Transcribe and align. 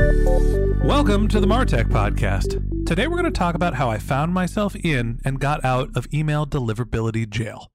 Welcome 0.00 1.28
to 1.28 1.40
the 1.40 1.46
Martech 1.46 1.90
Podcast. 1.90 2.86
Today 2.86 3.06
we're 3.06 3.20
going 3.20 3.30
to 3.30 3.38
talk 3.38 3.54
about 3.54 3.74
how 3.74 3.90
I 3.90 3.98
found 3.98 4.32
myself 4.32 4.74
in 4.76 5.20
and 5.26 5.38
got 5.38 5.62
out 5.62 5.94
of 5.94 6.08
email 6.12 6.46
deliverability 6.46 7.28
jail. 7.28 7.70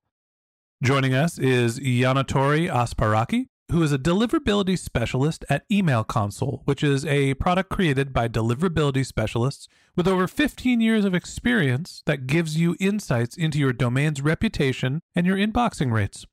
Joining 0.81 1.13
us 1.13 1.37
is 1.37 1.79
Yanna-Torry 1.79 2.67
Aspraki, 2.67 3.49
who 3.71 3.83
is 3.83 3.91
a 3.91 3.99
deliverability 3.99 4.77
specialist 4.77 5.45
at 5.51 5.69
EmailConsul, 5.69 6.61
which 6.65 6.83
is 6.83 7.05
a 7.05 7.35
product 7.35 7.69
created 7.69 8.11
by 8.11 8.27
deliverability 8.27 9.05
specialists 9.05 9.67
with 9.95 10.07
over 10.07 10.27
15 10.27 10.81
years 10.81 11.05
of 11.05 11.13
experience 11.13 12.01
that 12.07 12.25
gives 12.25 12.57
you 12.57 12.75
insights 12.79 13.37
into 13.37 13.59
your 13.59 13.71
domain's 13.71 14.21
reputation 14.21 15.01
and 15.15 15.27
your 15.27 15.37
inboxing 15.37 15.91
rates. 15.91 16.25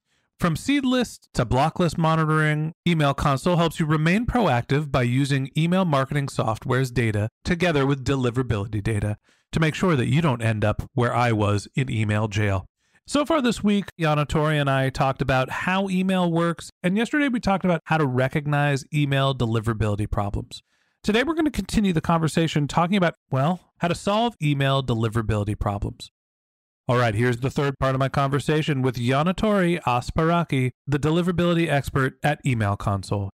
From 0.42 0.56
seed 0.56 0.84
list 0.84 1.28
to 1.34 1.44
block 1.44 1.78
list 1.78 1.96
monitoring, 1.96 2.74
EmailConsul 2.84 3.56
helps 3.56 3.78
you 3.78 3.86
remain 3.86 4.26
proactive 4.26 4.90
by 4.90 5.02
using 5.02 5.50
email 5.56 5.84
marketing 5.84 6.28
software's 6.28 6.90
data 6.90 7.28
together 7.44 7.86
with 7.86 8.04
deliverability 8.04 8.82
data 8.82 9.18
to 9.52 9.60
make 9.60 9.76
sure 9.76 9.94
that 9.94 10.08
you 10.08 10.20
don't 10.20 10.42
end 10.42 10.64
up 10.64 10.82
where 10.94 11.14
I 11.14 11.30
was 11.30 11.68
in 11.76 11.88
email 11.88 12.26
jail. 12.26 12.66
So 13.06 13.24
far 13.24 13.40
this 13.40 13.62
week, 13.62 13.84
Yanna-Torry 14.00 14.58
and 14.58 14.68
I 14.68 14.90
talked 14.90 15.22
about 15.22 15.48
how 15.48 15.88
email 15.88 16.28
works, 16.28 16.72
and 16.82 16.96
yesterday 16.96 17.28
we 17.28 17.38
talked 17.38 17.64
about 17.64 17.80
how 17.84 17.98
to 17.98 18.06
recognize 18.08 18.84
email 18.92 19.36
deliverability 19.36 20.10
problems. 20.10 20.60
Today 21.04 21.22
we're 21.22 21.34
going 21.34 21.44
to 21.44 21.52
continue 21.52 21.92
the 21.92 22.00
conversation 22.00 22.66
talking 22.66 22.96
about, 22.96 23.14
well, 23.30 23.60
how 23.78 23.86
to 23.86 23.94
solve 23.94 24.34
email 24.42 24.82
deliverability 24.82 25.56
problems. 25.56 26.10
All 26.92 26.98
right, 26.98 27.14
here's 27.14 27.38
the 27.38 27.48
third 27.48 27.78
part 27.78 27.94
of 27.94 28.00
my 28.00 28.10
conversation 28.10 28.82
with 28.82 28.96
Yanna-Torry 28.96 29.80
Aspraki, 29.86 30.72
the 30.86 30.98
deliverability 30.98 31.66
expert 31.66 32.18
at 32.22 32.44
EmailConsul. 32.44 33.30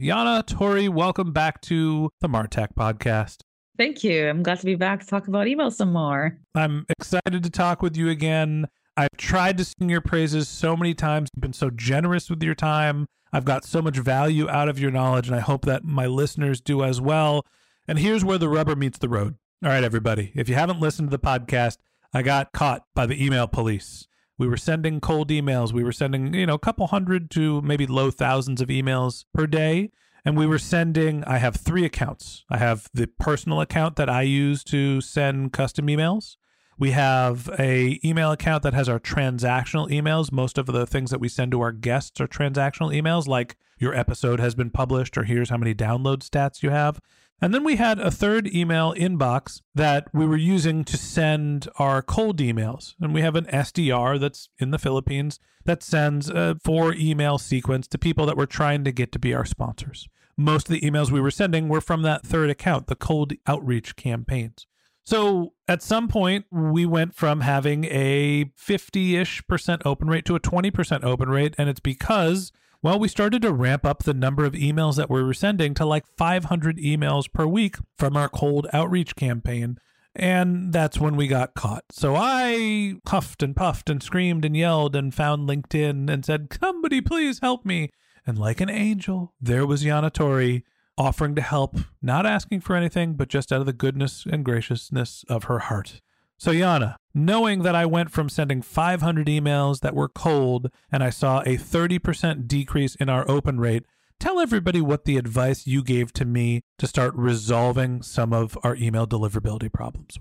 Yana 0.00 0.46
Tori, 0.46 0.88
welcome 0.88 1.30
back 1.30 1.60
to 1.60 2.08
the 2.22 2.30
Martech 2.30 2.68
podcast. 2.74 3.40
Thank 3.76 4.04
you. 4.04 4.26
I'm 4.26 4.42
glad 4.42 4.60
to 4.60 4.64
be 4.64 4.74
back 4.74 5.00
to 5.00 5.06
talk 5.06 5.28
about 5.28 5.46
email 5.46 5.70
some 5.70 5.92
more. 5.92 6.38
I'm 6.54 6.86
excited 6.88 7.42
to 7.42 7.50
talk 7.50 7.82
with 7.82 7.94
you 7.94 8.08
again. 8.08 8.68
I've 8.96 9.14
tried 9.18 9.58
to 9.58 9.66
sing 9.66 9.90
your 9.90 10.00
praises 10.00 10.48
so 10.48 10.74
many 10.74 10.94
times. 10.94 11.28
You've 11.36 11.42
been 11.42 11.52
so 11.52 11.68
generous 11.68 12.30
with 12.30 12.42
your 12.42 12.54
time. 12.54 13.04
I've 13.34 13.44
got 13.44 13.66
so 13.66 13.82
much 13.82 13.98
value 13.98 14.48
out 14.48 14.70
of 14.70 14.78
your 14.78 14.90
knowledge, 14.90 15.26
and 15.26 15.36
I 15.36 15.40
hope 15.40 15.66
that 15.66 15.84
my 15.84 16.06
listeners 16.06 16.62
do 16.62 16.82
as 16.82 17.02
well. 17.02 17.44
And 17.86 17.98
here's 17.98 18.24
where 18.24 18.38
the 18.38 18.48
rubber 18.48 18.74
meets 18.74 18.96
the 18.96 19.10
road. 19.10 19.34
All 19.62 19.68
right, 19.68 19.84
everybody, 19.84 20.32
if 20.34 20.48
you 20.48 20.54
haven't 20.54 20.80
listened 20.80 21.10
to 21.10 21.14
the 21.14 21.22
podcast, 21.22 21.76
I 22.14 22.22
got 22.22 22.52
caught 22.52 22.86
by 22.94 23.06
the 23.06 23.22
email 23.22 23.48
police. 23.48 24.06
We 24.38 24.46
were 24.46 24.56
sending 24.56 25.00
cold 25.00 25.30
emails. 25.30 25.72
We 25.72 25.82
were 25.82 25.92
sending, 25.92 26.32
you 26.32 26.46
know, 26.46 26.54
a 26.54 26.60
couple 26.60 26.86
hundred 26.86 27.28
to 27.32 27.60
maybe 27.62 27.88
low 27.88 28.12
thousands 28.12 28.60
of 28.60 28.68
emails 28.68 29.24
per 29.34 29.48
day. 29.48 29.90
And 30.24 30.36
we 30.36 30.46
were 30.46 30.58
sending, 30.58 31.24
I 31.24 31.38
have 31.38 31.56
three 31.56 31.84
accounts. 31.84 32.44
I 32.48 32.58
have 32.58 32.88
the 32.94 33.08
personal 33.08 33.60
account 33.60 33.96
that 33.96 34.08
I 34.08 34.22
use 34.22 34.62
to 34.64 35.00
send 35.00 35.52
custom 35.52 35.88
emails. 35.88 36.36
We 36.78 36.92
have 36.92 37.50
a 37.58 38.00
email 38.04 38.32
account 38.32 38.62
that 38.62 38.74
has 38.74 38.88
our 38.88 38.98
transactional 39.00 39.90
emails. 39.90 40.32
Most 40.32 40.56
of 40.56 40.66
the 40.66 40.86
things 40.86 41.10
that 41.10 41.20
we 41.20 41.28
send 41.28 41.52
to 41.52 41.60
our 41.60 41.72
guests 41.72 42.20
are 42.20 42.28
transactional 42.28 42.94
emails, 42.94 43.26
like 43.26 43.56
your 43.78 43.94
episode 43.94 44.40
has 44.40 44.54
been 44.54 44.70
published 44.70 45.18
or 45.18 45.24
here's 45.24 45.50
how 45.50 45.56
many 45.56 45.74
download 45.74 46.28
stats 46.28 46.62
you 46.62 46.70
have. 46.70 47.00
And 47.40 47.52
then 47.52 47.64
we 47.64 47.76
had 47.76 47.98
a 47.98 48.10
third 48.10 48.46
email 48.54 48.94
inbox 48.94 49.60
that 49.74 50.08
we 50.14 50.26
were 50.26 50.36
using 50.36 50.84
to 50.84 50.96
send 50.96 51.68
our 51.78 52.00
cold 52.00 52.38
emails. 52.38 52.94
And 53.00 53.12
we 53.12 53.22
have 53.22 53.36
an 53.36 53.46
SDR 53.46 54.18
that's 54.18 54.48
in 54.58 54.70
the 54.70 54.78
Philippines 54.78 55.38
that 55.64 55.82
sends 55.82 56.30
a 56.30 56.56
four 56.62 56.94
email 56.94 57.38
sequence 57.38 57.86
to 57.88 57.98
people 57.98 58.26
that 58.26 58.36
we're 58.36 58.46
trying 58.46 58.84
to 58.84 58.92
get 58.92 59.12
to 59.12 59.18
be 59.18 59.34
our 59.34 59.44
sponsors. 59.44 60.08
Most 60.36 60.68
of 60.68 60.72
the 60.72 60.80
emails 60.80 61.10
we 61.10 61.20
were 61.20 61.30
sending 61.30 61.68
were 61.68 61.80
from 61.80 62.02
that 62.02 62.26
third 62.26 62.50
account, 62.50 62.86
the 62.86 62.96
cold 62.96 63.32
outreach 63.46 63.96
campaigns. 63.96 64.66
So 65.04 65.52
at 65.68 65.82
some 65.82 66.08
point, 66.08 66.46
we 66.50 66.86
went 66.86 67.14
from 67.14 67.42
having 67.42 67.84
a 67.84 68.50
50 68.56 69.16
ish 69.16 69.46
percent 69.46 69.82
open 69.84 70.08
rate 70.08 70.24
to 70.24 70.34
a 70.34 70.40
20% 70.40 71.04
open 71.04 71.28
rate. 71.28 71.54
And 71.58 71.68
it's 71.68 71.80
because 71.80 72.52
well, 72.84 72.98
we 72.98 73.08
started 73.08 73.40
to 73.40 73.50
ramp 73.50 73.86
up 73.86 74.02
the 74.02 74.12
number 74.12 74.44
of 74.44 74.52
emails 74.52 74.96
that 74.96 75.08
we 75.08 75.22
were 75.22 75.32
sending 75.32 75.72
to 75.72 75.86
like 75.86 76.04
500 76.18 76.76
emails 76.76 77.32
per 77.32 77.46
week 77.46 77.76
from 77.96 78.14
our 78.14 78.28
cold 78.28 78.66
outreach 78.74 79.16
campaign. 79.16 79.78
And 80.14 80.70
that's 80.70 81.00
when 81.00 81.16
we 81.16 81.26
got 81.26 81.54
caught. 81.54 81.84
So 81.90 82.14
I 82.14 82.96
huffed 83.06 83.42
and 83.42 83.56
puffed 83.56 83.88
and 83.88 84.02
screamed 84.02 84.44
and 84.44 84.54
yelled 84.54 84.94
and 84.94 85.14
found 85.14 85.48
LinkedIn 85.48 86.10
and 86.10 86.26
said, 86.26 86.48
Somebody 86.60 87.00
please 87.00 87.38
help 87.38 87.64
me. 87.64 87.88
And 88.26 88.36
like 88.36 88.60
an 88.60 88.68
angel, 88.68 89.32
there 89.40 89.64
was 89.64 89.82
Yanna-Torry 89.82 90.62
offering 90.98 91.34
to 91.36 91.42
help, 91.42 91.78
not 92.02 92.26
asking 92.26 92.60
for 92.60 92.76
anything, 92.76 93.14
but 93.14 93.28
just 93.28 93.50
out 93.50 93.60
of 93.60 93.66
the 93.66 93.72
goodness 93.72 94.26
and 94.30 94.44
graciousness 94.44 95.24
of 95.30 95.44
her 95.44 95.60
heart. 95.60 96.02
So, 96.38 96.50
Yanna, 96.50 96.96
knowing 97.14 97.62
that 97.62 97.74
I 97.74 97.86
went 97.86 98.10
from 98.10 98.28
sending 98.28 98.60
500 98.60 99.26
emails 99.26 99.80
that 99.80 99.94
were 99.94 100.08
cold 100.08 100.70
and 100.90 101.02
I 101.02 101.10
saw 101.10 101.40
a 101.40 101.56
30% 101.56 102.46
decrease 102.46 102.94
in 102.96 103.08
our 103.08 103.28
open 103.30 103.60
rate, 103.60 103.84
tell 104.18 104.40
everybody 104.40 104.80
what 104.80 105.04
the 105.04 105.16
advice 105.16 105.66
you 105.66 105.82
gave 105.82 106.12
to 106.14 106.24
me 106.24 106.62
to 106.78 106.86
start 106.86 107.14
resolving 107.14 108.02
some 108.02 108.32
of 108.32 108.58
our 108.62 108.74
email 108.76 109.06
deliverability 109.06 109.72
problems. 109.72 110.18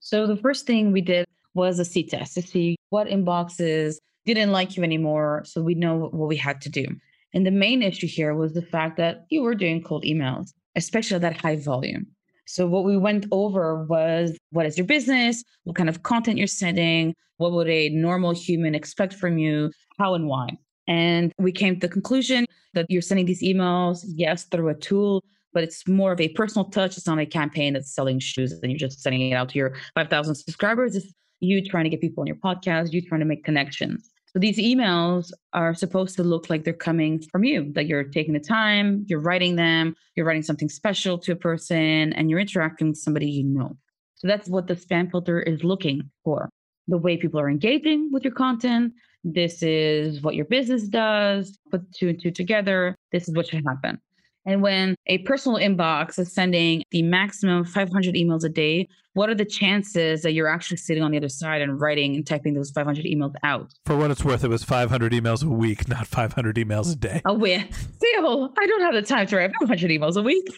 So, 0.00 0.26
the 0.26 0.36
first 0.36 0.66
thing 0.66 0.92
we 0.92 1.00
did 1.00 1.26
was 1.54 1.78
a 1.78 1.84
seed 1.84 2.10
test 2.10 2.34
to 2.34 2.42
see 2.42 2.76
what 2.90 3.06
inboxes 3.06 3.96
didn't 4.24 4.52
like 4.52 4.76
you 4.76 4.82
anymore 4.82 5.42
so 5.44 5.62
we 5.62 5.74
know 5.74 6.08
what 6.12 6.28
we 6.28 6.36
had 6.36 6.60
to 6.62 6.68
do. 6.68 6.86
And 7.34 7.46
the 7.46 7.50
main 7.50 7.82
issue 7.82 8.06
here 8.06 8.34
was 8.34 8.52
the 8.52 8.62
fact 8.62 8.96
that 8.98 9.26
you 9.30 9.42
were 9.42 9.54
doing 9.54 9.82
cold 9.82 10.04
emails, 10.04 10.52
especially 10.76 11.16
at 11.16 11.22
that 11.22 11.40
high 11.40 11.56
volume. 11.56 12.06
So, 12.52 12.66
what 12.66 12.84
we 12.84 12.98
went 12.98 13.24
over 13.32 13.82
was 13.84 14.36
what 14.50 14.66
is 14.66 14.76
your 14.76 14.86
business? 14.86 15.42
What 15.64 15.74
kind 15.74 15.88
of 15.88 16.02
content 16.02 16.36
you're 16.36 16.46
sending? 16.46 17.14
What 17.38 17.52
would 17.52 17.66
a 17.66 17.88
normal 17.88 18.32
human 18.32 18.74
expect 18.74 19.14
from 19.14 19.38
you? 19.38 19.70
How 19.98 20.12
and 20.12 20.26
why? 20.26 20.50
And 20.86 21.32
we 21.38 21.50
came 21.50 21.80
to 21.80 21.86
the 21.86 21.90
conclusion 21.90 22.44
that 22.74 22.84
you're 22.90 23.00
sending 23.00 23.24
these 23.24 23.42
emails, 23.42 24.04
yes, 24.06 24.44
through 24.44 24.68
a 24.68 24.74
tool, 24.74 25.24
but 25.54 25.64
it's 25.64 25.88
more 25.88 26.12
of 26.12 26.20
a 26.20 26.28
personal 26.28 26.66
touch. 26.66 26.98
It's 26.98 27.06
not 27.06 27.18
a 27.18 27.24
campaign 27.24 27.72
that's 27.72 27.94
selling 27.94 28.18
shoes 28.18 28.52
and 28.52 28.70
you're 28.70 28.78
just 28.78 29.00
sending 29.00 29.30
it 29.30 29.34
out 29.34 29.48
to 29.48 29.58
your 29.58 29.74
5,000 29.94 30.34
subscribers. 30.34 30.94
It's 30.94 31.10
you 31.40 31.64
trying 31.64 31.84
to 31.84 31.90
get 31.90 32.02
people 32.02 32.20
on 32.20 32.26
your 32.26 32.36
podcast, 32.36 32.92
you 32.92 33.00
trying 33.00 33.20
to 33.20 33.26
make 33.26 33.44
connections. 33.44 34.11
So 34.32 34.38
these 34.38 34.56
emails 34.58 35.30
are 35.52 35.74
supposed 35.74 36.16
to 36.16 36.22
look 36.22 36.48
like 36.48 36.64
they're 36.64 36.72
coming 36.72 37.20
from 37.30 37.44
you, 37.44 37.70
that 37.74 37.86
you're 37.86 38.04
taking 38.04 38.32
the 38.32 38.40
time, 38.40 39.04
you're 39.06 39.20
writing 39.20 39.56
them, 39.56 39.94
you're 40.16 40.24
writing 40.24 40.42
something 40.42 40.70
special 40.70 41.18
to 41.18 41.32
a 41.32 41.36
person, 41.36 42.14
and 42.14 42.30
you're 42.30 42.38
interacting 42.40 42.88
with 42.88 42.98
somebody 42.98 43.28
you 43.30 43.44
know. 43.44 43.76
So 44.14 44.28
that's 44.28 44.48
what 44.48 44.68
the 44.68 44.74
spam 44.74 45.10
filter 45.10 45.40
is 45.40 45.62
looking 45.64 46.10
for. 46.24 46.48
the 46.88 46.98
way 46.98 47.16
people 47.16 47.40
are 47.40 47.50
engaging 47.50 48.10
with 48.12 48.24
your 48.24 48.32
content. 48.32 48.92
This 49.24 49.62
is 49.62 50.20
what 50.22 50.34
your 50.34 50.44
business 50.46 50.88
does. 50.88 51.58
Put 51.70 51.92
two 51.92 52.08
and 52.08 52.20
two 52.20 52.30
together. 52.30 52.96
This 53.12 53.28
is 53.28 53.34
what 53.34 53.46
should 53.48 53.64
happen. 53.66 54.00
And 54.44 54.62
when 54.62 54.96
a 55.06 55.18
personal 55.18 55.58
inbox 55.58 56.18
is 56.18 56.32
sending 56.32 56.82
the 56.90 57.02
maximum 57.02 57.64
500 57.64 58.14
emails 58.14 58.44
a 58.44 58.48
day, 58.48 58.88
what 59.14 59.28
are 59.28 59.34
the 59.34 59.44
chances 59.44 60.22
that 60.22 60.32
you're 60.32 60.48
actually 60.48 60.78
sitting 60.78 61.02
on 61.02 61.10
the 61.10 61.18
other 61.18 61.28
side 61.28 61.60
and 61.60 61.80
writing 61.80 62.16
and 62.16 62.26
typing 62.26 62.54
those 62.54 62.70
500 62.70 63.04
emails 63.04 63.34
out? 63.42 63.72
For 63.84 63.96
what 63.96 64.10
it's 64.10 64.24
worth, 64.24 64.42
it 64.42 64.48
was 64.48 64.64
500 64.64 65.12
emails 65.12 65.44
a 65.44 65.48
week, 65.48 65.86
not 65.86 66.06
500 66.06 66.56
emails 66.56 66.92
a 66.92 66.96
day. 66.96 67.20
Oh, 67.24 67.34
wait. 67.34 67.72
Still, 67.74 68.52
I 68.58 68.66
don't 68.66 68.80
have 68.80 68.94
the 68.94 69.02
time 69.02 69.26
to 69.28 69.36
write 69.36 69.52
500 69.60 69.90
emails 69.90 70.16
a 70.16 70.22
week. 70.22 70.48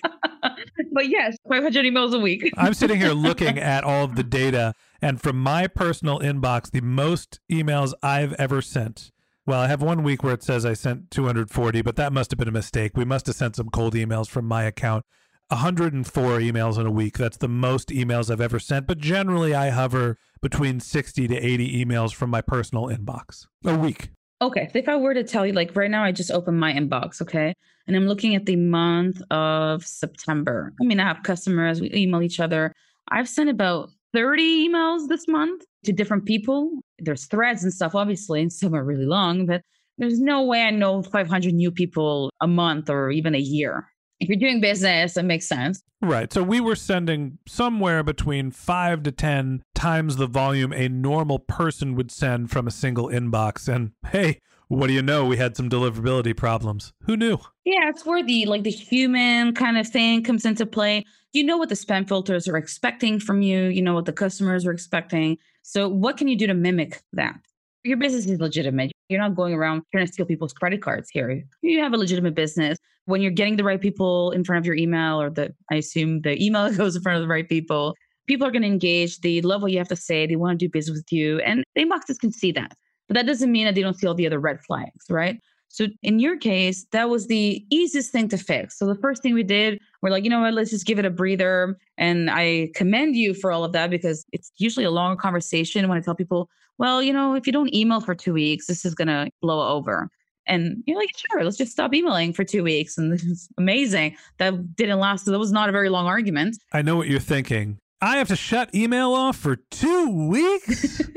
but 0.92 1.08
yes, 1.08 1.36
500 1.48 1.84
emails 1.84 2.14
a 2.14 2.18
week. 2.18 2.52
I'm 2.56 2.74
sitting 2.74 2.98
here 3.00 3.12
looking 3.12 3.58
at 3.58 3.84
all 3.84 4.04
of 4.04 4.14
the 4.14 4.24
data. 4.24 4.74
And 5.02 5.20
from 5.20 5.38
my 5.38 5.66
personal 5.66 6.20
inbox, 6.20 6.70
the 6.70 6.80
most 6.80 7.40
emails 7.50 7.92
I've 8.02 8.32
ever 8.34 8.62
sent 8.62 9.10
well, 9.46 9.60
I 9.60 9.68
have 9.68 9.82
one 9.82 10.02
week 10.02 10.22
where 10.22 10.34
it 10.34 10.42
says 10.42 10.64
I 10.64 10.74
sent 10.74 11.10
240, 11.10 11.82
but 11.82 11.96
that 11.96 12.12
must 12.12 12.30
have 12.30 12.38
been 12.38 12.48
a 12.48 12.52
mistake. 12.52 12.96
We 12.96 13.04
must 13.04 13.26
have 13.26 13.36
sent 13.36 13.56
some 13.56 13.68
cold 13.68 13.94
emails 13.94 14.28
from 14.28 14.46
my 14.46 14.64
account. 14.64 15.04
104 15.48 16.38
emails 16.38 16.78
in 16.78 16.86
a 16.86 16.90
week. 16.90 17.18
That's 17.18 17.36
the 17.36 17.48
most 17.48 17.88
emails 17.88 18.30
I've 18.30 18.40
ever 18.40 18.58
sent, 18.58 18.86
but 18.86 18.98
generally 18.98 19.54
I 19.54 19.70
hover 19.70 20.16
between 20.40 20.80
60 20.80 21.28
to 21.28 21.36
80 21.36 21.84
emails 21.84 22.14
from 22.14 22.30
my 22.30 22.40
personal 22.40 22.86
inbox 22.86 23.46
a 23.64 23.76
week. 23.76 24.10
Okay. 24.40 24.70
If 24.74 24.88
I 24.88 24.96
were 24.96 25.14
to 25.14 25.22
tell 25.22 25.46
you, 25.46 25.52
like 25.52 25.76
right 25.76 25.90
now, 25.90 26.02
I 26.02 26.12
just 26.12 26.30
opened 26.30 26.58
my 26.58 26.72
inbox, 26.72 27.20
okay? 27.22 27.54
And 27.86 27.96
I'm 27.96 28.06
looking 28.06 28.34
at 28.34 28.46
the 28.46 28.56
month 28.56 29.20
of 29.30 29.86
September. 29.86 30.72
I 30.80 30.84
mean, 30.84 30.98
I 30.98 31.04
have 31.04 31.22
customers, 31.22 31.80
we 31.80 31.92
email 31.94 32.22
each 32.22 32.40
other. 32.40 32.72
I've 33.08 33.28
sent 33.28 33.50
about 33.50 33.90
30 34.14 34.68
emails 34.68 35.08
this 35.08 35.26
month 35.28 35.64
to 35.84 35.92
different 35.92 36.24
people. 36.24 36.70
There's 36.98 37.26
threads 37.26 37.64
and 37.64 37.72
stuff, 37.72 37.94
obviously, 37.94 38.40
and 38.40 38.52
some 38.52 38.74
are 38.74 38.84
really 38.84 39.06
long, 39.06 39.44
but 39.44 39.62
there's 39.98 40.20
no 40.20 40.44
way 40.44 40.62
I 40.62 40.70
know 40.70 41.02
500 41.02 41.52
new 41.52 41.70
people 41.70 42.30
a 42.40 42.46
month 42.46 42.88
or 42.88 43.10
even 43.10 43.34
a 43.34 43.38
year. 43.38 43.86
If 44.20 44.28
you're 44.28 44.38
doing 44.38 44.60
business, 44.60 45.16
it 45.16 45.24
makes 45.24 45.46
sense. 45.46 45.82
Right. 46.00 46.32
So 46.32 46.42
we 46.42 46.60
were 46.60 46.76
sending 46.76 47.38
somewhere 47.46 48.02
between 48.02 48.50
five 48.50 49.02
to 49.02 49.12
10 49.12 49.62
times 49.84 50.16
the 50.16 50.26
volume 50.26 50.72
a 50.72 50.88
normal 50.88 51.38
person 51.38 51.94
would 51.94 52.10
send 52.10 52.50
from 52.50 52.66
a 52.66 52.70
single 52.70 53.08
inbox. 53.08 53.68
And 53.68 53.92
hey, 54.10 54.40
what 54.68 54.86
do 54.86 54.94
you 54.94 55.02
know? 55.02 55.26
We 55.26 55.36
had 55.36 55.58
some 55.58 55.68
deliverability 55.68 56.34
problems. 56.34 56.94
Who 57.02 57.18
knew? 57.18 57.36
Yeah, 57.66 57.90
it's 57.90 58.06
where 58.06 58.22
the 58.24 58.46
like 58.46 58.62
the 58.62 58.70
human 58.70 59.54
kind 59.54 59.76
of 59.76 59.86
thing 59.86 60.22
comes 60.22 60.46
into 60.46 60.64
play. 60.64 61.04
You 61.34 61.44
know 61.44 61.58
what 61.58 61.68
the 61.68 61.74
spam 61.74 62.08
filters 62.08 62.48
are 62.48 62.56
expecting 62.56 63.20
from 63.20 63.42
you. 63.42 63.64
You 63.64 63.82
know 63.82 63.92
what 63.92 64.06
the 64.06 64.12
customers 64.14 64.64
are 64.64 64.72
expecting. 64.72 65.36
So 65.60 65.86
what 65.86 66.16
can 66.16 66.28
you 66.28 66.36
do 66.38 66.46
to 66.46 66.54
mimic 66.54 67.02
that? 67.12 67.34
Your 67.82 67.98
business 67.98 68.24
is 68.24 68.40
legitimate. 68.40 68.90
You're 69.10 69.20
not 69.20 69.34
going 69.34 69.52
around 69.52 69.82
trying 69.92 70.06
to 70.06 70.12
steal 70.14 70.24
people's 70.24 70.54
credit 70.54 70.80
cards 70.80 71.10
here. 71.10 71.44
You 71.60 71.80
have 71.80 71.92
a 71.92 71.98
legitimate 71.98 72.34
business. 72.34 72.78
When 73.04 73.20
you're 73.20 73.32
getting 73.32 73.56
the 73.56 73.64
right 73.64 73.82
people 73.82 74.30
in 74.30 74.44
front 74.44 74.60
of 74.60 74.64
your 74.64 74.76
email, 74.76 75.20
or 75.20 75.28
the 75.28 75.54
I 75.70 75.74
assume 75.74 76.22
the 76.22 76.42
email 76.42 76.72
goes 76.74 76.96
in 76.96 77.02
front 77.02 77.16
of 77.16 77.22
the 77.22 77.28
right 77.28 77.46
people, 77.46 77.94
people 78.26 78.46
are 78.46 78.50
going 78.50 78.62
to 78.62 78.68
engage. 78.68 79.20
They 79.20 79.40
love 79.40 79.62
what 79.62 79.72
you 79.72 79.78
have 79.78 79.88
to 79.88 79.96
say. 79.96 80.26
They 80.26 80.36
want 80.36 80.58
to 80.58 80.66
do 80.66 80.70
business 80.70 80.98
with 80.98 81.12
you, 81.12 81.40
and 81.40 81.64
the 81.74 81.84
inboxes 81.84 82.18
can 82.18 82.32
see 82.32 82.52
that. 82.52 82.74
But 83.08 83.14
that 83.14 83.26
doesn't 83.26 83.52
mean 83.52 83.66
that 83.66 83.74
they 83.74 83.82
don't 83.82 83.94
see 83.94 84.06
all 84.06 84.14
the 84.14 84.26
other 84.26 84.40
red 84.40 84.60
flags, 84.60 85.04
right? 85.10 85.38
So 85.74 85.88
in 86.04 86.20
your 86.20 86.36
case, 86.36 86.86
that 86.92 87.10
was 87.10 87.26
the 87.26 87.64
easiest 87.68 88.12
thing 88.12 88.28
to 88.28 88.38
fix. 88.38 88.78
So 88.78 88.86
the 88.86 88.94
first 88.94 89.22
thing 89.22 89.34
we 89.34 89.42
did, 89.42 89.80
we're 90.02 90.10
like, 90.10 90.22
you 90.22 90.30
know 90.30 90.40
what, 90.40 90.54
let's 90.54 90.70
just 90.70 90.86
give 90.86 91.00
it 91.00 91.04
a 91.04 91.10
breather. 91.10 91.76
And 91.98 92.30
I 92.30 92.70
commend 92.76 93.16
you 93.16 93.34
for 93.34 93.50
all 93.50 93.64
of 93.64 93.72
that 93.72 93.90
because 93.90 94.24
it's 94.32 94.52
usually 94.56 94.86
a 94.86 94.92
long 94.92 95.16
conversation 95.16 95.88
when 95.88 95.98
I 95.98 96.00
tell 96.00 96.14
people, 96.14 96.48
well, 96.78 97.02
you 97.02 97.12
know, 97.12 97.34
if 97.34 97.44
you 97.44 97.52
don't 97.52 97.74
email 97.74 98.00
for 98.00 98.14
two 98.14 98.32
weeks, 98.32 98.68
this 98.68 98.84
is 98.84 98.94
going 98.94 99.08
to 99.08 99.28
blow 99.42 99.68
over. 99.68 100.08
And 100.46 100.84
you're 100.86 100.96
like, 100.96 101.10
sure, 101.16 101.42
let's 101.42 101.56
just 101.56 101.72
stop 101.72 101.92
emailing 101.92 102.32
for 102.32 102.44
two 102.44 102.62
weeks. 102.62 102.96
And 102.96 103.12
this 103.12 103.24
is 103.24 103.48
amazing. 103.58 104.16
That 104.38 104.76
didn't 104.76 105.00
last. 105.00 105.24
So 105.24 105.32
that 105.32 105.40
was 105.40 105.50
not 105.50 105.68
a 105.68 105.72
very 105.72 105.88
long 105.88 106.06
argument. 106.06 106.56
I 106.72 106.82
know 106.82 106.94
what 106.94 107.08
you're 107.08 107.18
thinking. 107.18 107.78
I 108.04 108.18
have 108.18 108.28
to 108.28 108.36
shut 108.36 108.74
email 108.74 109.14
off 109.14 109.38
for 109.38 109.56
two 109.56 110.28
weeks. 110.28 111.00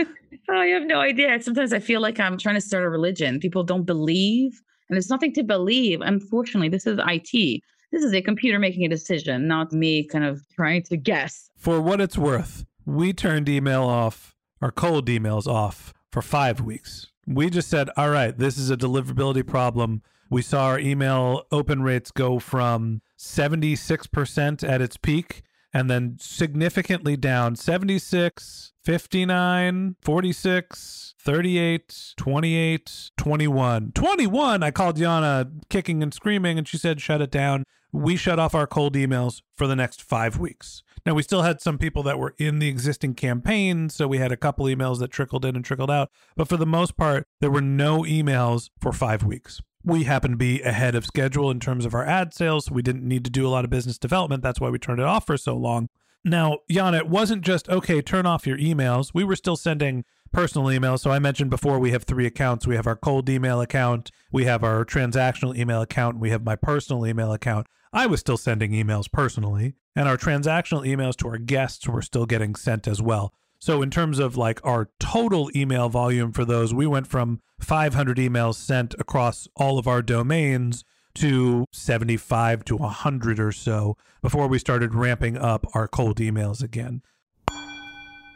Oh, 0.49 0.61
you 0.61 0.75
have 0.75 0.87
no 0.87 1.01
idea. 1.01 1.37
Sometimes 1.41 1.73
I 1.73 1.79
feel 1.79 1.99
like 1.99 2.21
I'm 2.21 2.37
trying 2.37 2.55
to 2.55 2.61
start 2.61 2.85
a 2.85 2.89
religion. 2.89 3.37
People 3.41 3.65
don't 3.65 3.83
believe, 3.83 4.61
and 4.87 4.95
there's 4.95 5.09
nothing 5.09 5.33
to 5.33 5.43
believe. 5.43 5.99
Unfortunately, 5.99 6.69
this 6.69 6.87
is 6.87 6.97
IT. 7.05 7.61
This 7.91 8.01
is 8.01 8.13
a 8.13 8.21
computer 8.21 8.57
making 8.57 8.85
a 8.85 8.87
decision, 8.87 9.45
not 9.45 9.73
me 9.73 10.05
kind 10.07 10.23
of 10.23 10.41
trying 10.55 10.83
to 10.83 10.95
guess. 10.95 11.49
For 11.57 11.81
what 11.81 11.99
it's 11.99 12.17
worth, 12.17 12.65
we 12.85 13.11
turned 13.11 13.49
email 13.49 13.83
off, 13.83 14.37
or 14.61 14.71
cold 14.71 15.07
emails 15.07 15.47
off, 15.47 15.93
for 16.13 16.21
five 16.21 16.61
weeks. 16.61 17.07
We 17.27 17.49
just 17.49 17.69
said, 17.69 17.89
all 17.97 18.09
right, 18.09 18.35
this 18.35 18.57
is 18.57 18.69
a 18.69 18.77
deliverability 18.77 19.45
problem. 19.45 20.01
We 20.29 20.41
saw 20.41 20.67
our 20.67 20.79
email 20.79 21.43
open 21.51 21.83
rates 21.83 22.09
go 22.09 22.39
from 22.39 23.01
76% 23.19 24.65
at 24.65 24.81
its 24.81 24.95
peak 24.95 25.43
and 25.73 25.89
then 25.89 26.17
significantly 26.19 27.17
down 27.17 27.55
76, 27.55 28.73
59, 28.83 29.95
46, 30.01 31.15
38, 31.19 32.13
28, 32.15 33.11
21. 33.17 33.91
21, 33.93 34.63
I 34.63 34.71
called 34.71 34.97
Yanna 34.97 35.51
kicking 35.69 36.01
and 36.01 36.13
screaming, 36.13 36.57
and 36.57 36.67
she 36.67 36.77
said, 36.77 37.01
shut 37.01 37.21
it 37.21 37.31
down. 37.31 37.63
We 37.91 38.15
shut 38.15 38.39
off 38.39 38.55
our 38.55 38.67
cold 38.67 38.95
emails 38.95 39.41
for 39.55 39.67
the 39.67 39.75
next 39.75 40.01
five 40.01 40.37
weeks. 40.37 40.83
Now, 41.05 41.13
we 41.13 41.23
still 41.23 41.43
had 41.43 41.61
some 41.61 41.77
people 41.77 42.03
that 42.03 42.19
were 42.19 42.35
in 42.37 42.59
the 42.59 42.67
existing 42.67 43.15
campaign, 43.15 43.89
so 43.89 44.07
we 44.07 44.17
had 44.17 44.31
a 44.31 44.37
couple 44.37 44.65
emails 44.65 44.99
that 44.99 45.11
trickled 45.11 45.45
in 45.45 45.55
and 45.55 45.63
trickled 45.63 45.91
out. 45.91 46.09
But 46.35 46.49
for 46.49 46.57
the 46.57 46.65
most 46.65 46.97
part, 46.97 47.27
there 47.39 47.51
were 47.51 47.61
no 47.61 48.01
emails 48.01 48.69
for 48.79 48.91
five 48.91 49.23
weeks 49.23 49.61
we 49.87 50.03
happen 50.03 50.31
to 50.31 50.37
be 50.37 50.61
ahead 50.61 50.95
of 50.95 51.05
schedule 51.05 51.49
in 51.49 51.59
terms 51.59 51.85
of 51.85 51.93
our 51.93 52.05
ad 52.05 52.33
sales. 52.33 52.69
We 52.69 52.81
didn't 52.81 53.07
need 53.07 53.23
to 53.23 53.31
do 53.31 53.47
a 53.47 53.49
lot 53.49 53.63
of 53.63 53.71
business 53.71 53.97
development. 53.97 54.43
That's 54.43 54.59
why 54.59 54.69
we 54.69 54.77
turned 54.77 54.99
it 54.99 55.05
off 55.05 55.25
for 55.25 55.37
so 55.37 55.55
long. 55.55 55.87
Now, 56.25 56.59
Jan, 56.69 56.93
it 56.93 57.07
wasn't 57.07 57.41
just, 57.41 57.69
okay, 57.69 58.01
turn 58.01 58.25
off 58.25 58.45
your 58.45 58.57
emails. 58.57 59.11
We 59.13 59.23
were 59.23 59.35
still 59.37 59.55
sending 59.55 60.03
personal 60.33 60.67
emails. 60.67 60.99
So 60.99 61.11
I 61.11 61.19
mentioned 61.19 61.49
before 61.49 61.79
we 61.79 61.91
have 61.91 62.03
three 62.03 62.25
accounts. 62.25 62.67
We 62.67 62.75
have 62.75 62.85
our 62.85 62.97
cold 62.97 63.29
email 63.29 63.61
account, 63.61 64.11
we 64.31 64.43
have 64.43 64.63
our 64.63 64.83
transactional 64.83 65.57
email 65.57 65.81
account, 65.81 66.19
we 66.19 66.31
have 66.31 66.43
my 66.43 66.57
personal 66.57 67.07
email 67.07 67.31
account. 67.31 67.67
I 67.93 68.07
was 68.07 68.19
still 68.19 68.35
sending 68.35 68.71
emails 68.73 69.09
personally, 69.09 69.75
and 69.95 70.09
our 70.09 70.17
transactional 70.17 70.85
emails 70.85 71.15
to 71.17 71.29
our 71.29 71.37
guests 71.37 71.87
were 71.87 72.01
still 72.01 72.25
getting 72.25 72.55
sent 72.55 72.87
as 72.87 73.01
well. 73.01 73.33
So, 73.59 73.81
in 73.81 73.89
terms 73.89 74.19
of 74.19 74.37
like 74.37 74.59
our 74.63 74.89
total 74.99 75.49
email 75.55 75.89
volume 75.89 76.31
for 76.31 76.45
those, 76.45 76.73
we 76.73 76.85
went 76.85 77.07
from 77.07 77.41
500 77.59 78.17
emails 78.17 78.55
sent 78.55 78.93
across 78.99 79.47
all 79.55 79.79
of 79.79 79.87
our 79.87 80.01
domains 80.01 80.83
to 81.15 81.65
75 81.71 82.63
to 82.65 82.75
100 82.75 83.39
or 83.39 83.51
so 83.51 83.97
before 84.21 84.47
we 84.47 84.59
started 84.59 84.93
ramping 84.93 85.37
up 85.37 85.65
our 85.73 85.87
cold 85.87 86.17
emails 86.17 86.61
again. 86.61 87.01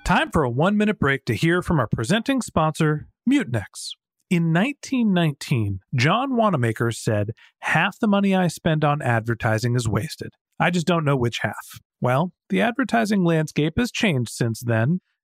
Time 0.03 0.31
for 0.31 0.43
a 0.43 0.49
one 0.49 0.75
minute 0.75 0.99
break 0.99 1.25
to 1.25 1.35
hear 1.35 1.61
from 1.61 1.79
our 1.79 1.87
presenting 1.87 2.41
sponsor, 2.41 3.07
Mutinex. 3.29 3.91
In 4.31 4.53
1919, 4.53 5.81
John 5.93 6.35
Wanamaker 6.35 6.91
said, 6.91 7.31
Half 7.59 7.99
the 7.99 8.07
money 8.07 8.33
I 8.33 8.47
spend 8.47 8.83
on 8.83 9.01
advertising 9.01 9.75
is 9.75 9.87
wasted. 9.87 10.33
I 10.59 10.71
just 10.71 10.87
don't 10.87 11.05
know 11.05 11.17
which 11.17 11.39
half. 11.41 11.79
Well, 11.99 12.31
the 12.49 12.61
advertising 12.61 13.23
landscape 13.23 13.73
has 13.77 13.91
changed 13.91 14.31
since 14.31 14.61
then, 14.61 15.01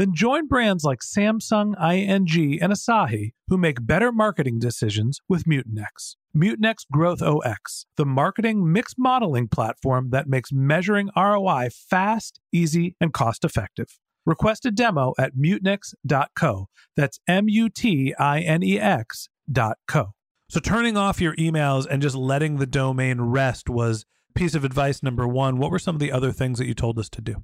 then 0.00 0.14
join 0.14 0.46
brands 0.46 0.82
like 0.82 1.00
Samsung, 1.00 1.74
ING, 1.78 2.62
and 2.62 2.72
Asahi 2.72 3.32
who 3.48 3.58
make 3.58 3.86
better 3.86 4.10
marketing 4.10 4.58
decisions 4.58 5.20
with 5.28 5.44
Mutinex. 5.44 6.16
Mutinex 6.34 6.86
GrowthOS, 6.90 7.84
the 7.96 8.06
marketing 8.06 8.72
mix 8.72 8.94
modeling 8.96 9.46
platform 9.46 10.08
that 10.08 10.26
makes 10.26 10.52
measuring 10.52 11.10
ROI 11.14 11.68
fast, 11.70 12.40
easy, 12.50 12.96
and 12.98 13.12
cost 13.12 13.44
effective. 13.44 13.98
Request 14.24 14.64
a 14.64 14.70
demo 14.70 15.12
at 15.18 15.36
mutinex.co. 15.36 16.68
That's 16.96 17.18
M 17.28 17.50
U 17.50 17.68
T 17.68 18.14
I 18.18 18.40
N 18.40 18.62
E 18.62 18.80
X.co. 18.80 20.12
So 20.48 20.60
turning 20.60 20.96
off 20.96 21.20
your 21.20 21.36
emails 21.36 21.86
and 21.90 22.00
just 22.00 22.16
letting 22.16 22.56
the 22.56 22.66
domain 22.66 23.20
rest 23.20 23.68
was 23.68 24.06
piece 24.34 24.54
of 24.54 24.64
advice 24.64 25.02
number 25.02 25.28
one. 25.28 25.58
What 25.58 25.70
were 25.70 25.78
some 25.78 25.94
of 25.94 26.00
the 26.00 26.12
other 26.12 26.32
things 26.32 26.58
that 26.58 26.66
you 26.66 26.74
told 26.74 26.98
us 26.98 27.10
to 27.10 27.20
do? 27.20 27.42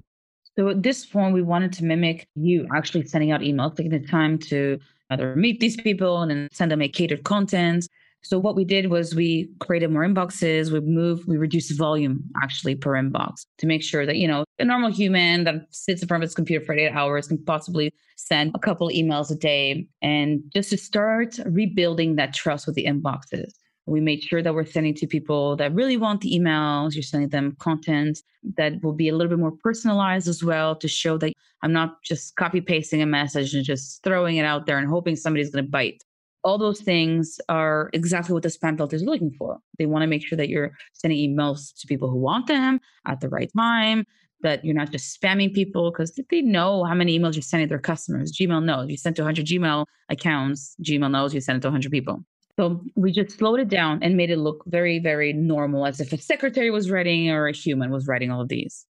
So 0.57 0.69
at 0.69 0.81
this 0.81 1.05
point, 1.05 1.35
we 1.35 1.43
wanted 1.43 1.71
to 1.73 1.85
mimic 1.85 2.27
you 2.35 2.67
actually 2.73 3.05
sending 3.05 3.31
out 3.31 3.41
emails, 3.41 3.75
taking 3.75 3.91
the 3.91 3.99
time 3.99 4.39
to 4.39 4.79
either 5.11 5.35
meet 5.35 5.59
these 5.59 5.77
people 5.77 6.21
and 6.21 6.31
then 6.31 6.49
send 6.51 6.71
them 6.71 6.81
a 6.81 6.89
catered 6.89 7.23
content. 7.23 7.87
So 8.23 8.39
what 8.39 8.55
we 8.55 8.65
did 8.65 8.89
was 8.89 9.13
we 9.13 9.49
created 9.59 9.91
more 9.91 10.01
inboxes, 10.01 10.71
we 10.71 10.79
moved, 10.79 11.27
we 11.27 11.37
reduced 11.37 11.77
volume 11.77 12.23
actually 12.41 12.73
per 12.73 12.93
inbox 12.93 13.45
to 13.59 13.67
make 13.67 13.83
sure 13.83 14.07
that, 14.07 14.17
you 14.17 14.27
know, 14.27 14.43
a 14.57 14.65
normal 14.65 14.91
human 14.91 15.43
that 15.43 15.67
sits 15.69 16.01
in 16.01 16.07
front 16.07 16.23
of 16.23 16.27
his 16.27 16.35
computer 16.35 16.65
for 16.65 16.73
eight 16.73 16.89
hours 16.89 17.27
can 17.27 17.37
possibly 17.45 17.93
send 18.15 18.51
a 18.55 18.59
couple 18.59 18.89
emails 18.89 19.29
a 19.29 19.35
day 19.35 19.87
and 20.01 20.41
just 20.51 20.71
to 20.71 20.77
start 20.77 21.39
rebuilding 21.45 22.15
that 22.15 22.33
trust 22.33 22.65
with 22.65 22.75
the 22.75 22.85
inboxes. 22.85 23.53
We 23.87 24.01
made 24.01 24.21
sure 24.21 24.43
that 24.43 24.53
we're 24.53 24.65
sending 24.65 24.93
to 24.95 25.07
people 25.07 25.55
that 25.55 25.73
really 25.73 25.95
want 25.95 26.19
the 26.21 26.37
emails. 26.37 26.93
You're 26.93 27.03
sending 27.03 27.29
them 27.29 27.55
content 27.59 28.21
that 28.57 28.83
will 28.83 28.93
be 28.93 29.07
a 29.07 29.15
little 29.15 29.29
bit 29.29 29.39
more 29.39 29.53
personalized 29.63 30.27
as 30.27 30.43
well 30.43 30.75
to 30.75 30.87
show 30.89 31.17
that 31.19 31.31
I'm 31.63 31.71
not 31.71 32.03
just 32.03 32.35
copy 32.35 32.59
pasting 32.59 33.01
a 33.01 33.05
message 33.05 33.53
and 33.53 33.63
just 33.63 34.03
throwing 34.03 34.35
it 34.37 34.43
out 34.43 34.65
there 34.65 34.77
and 34.77 34.89
hoping 34.89 35.15
somebody's 35.15 35.49
going 35.49 35.63
to 35.63 35.71
bite. 35.71 36.03
All 36.43 36.57
those 36.57 36.81
things 36.81 37.39
are 37.47 37.89
exactly 37.93 38.33
what 38.33 38.43
the 38.43 38.49
spam 38.49 38.77
filters 38.77 39.03
are 39.03 39.05
looking 39.05 39.31
for. 39.31 39.57
They 39.79 39.85
want 39.85 40.03
to 40.03 40.07
make 40.07 40.25
sure 40.25 40.37
that 40.37 40.49
you're 40.49 40.71
sending 40.93 41.17
emails 41.17 41.73
to 41.79 41.87
people 41.87 42.09
who 42.09 42.17
want 42.17 42.47
them 42.47 42.79
at 43.05 43.21
the 43.21 43.29
right 43.29 43.49
time, 43.57 44.05
that 44.41 44.63
you're 44.65 44.75
not 44.75 44.91
just 44.91 45.19
spamming 45.19 45.53
people 45.53 45.91
because 45.91 46.19
they 46.29 46.41
know 46.41 46.83
how 46.83 46.93
many 46.93 47.17
emails 47.17 47.35
you're 47.35 47.41
sending 47.41 47.69
their 47.69 47.79
customers. 47.79 48.31
Gmail 48.33 48.63
knows 48.63 48.89
you 48.89 48.97
sent 48.97 49.15
to 49.15 49.23
100 49.23 49.45
Gmail 49.45 49.85
accounts. 50.09 50.75
Gmail 50.83 51.09
knows 51.09 51.33
you 51.33 51.41
sent 51.41 51.57
it 51.57 51.61
to 51.61 51.67
100 51.67 51.91
people. 51.91 52.23
So 52.59 52.83
we 52.95 53.11
just 53.11 53.37
slowed 53.37 53.59
it 53.59 53.69
down 53.69 53.99
and 54.01 54.17
made 54.17 54.31
it 54.31 54.37
look 54.37 54.63
very, 54.65 54.97
very 54.97 55.31
normal, 55.31 55.85
as 55.85 55.99
if 55.99 56.11
a 56.11 56.17
secretary 56.17 56.71
was 56.71 56.89
writing 56.89 57.29
or 57.29 57.47
a 57.47 57.51
human 57.51 57.91
was 57.91 58.07
writing 58.07 58.31
all 58.31 58.41
of 58.41 58.49
these. 58.49 58.85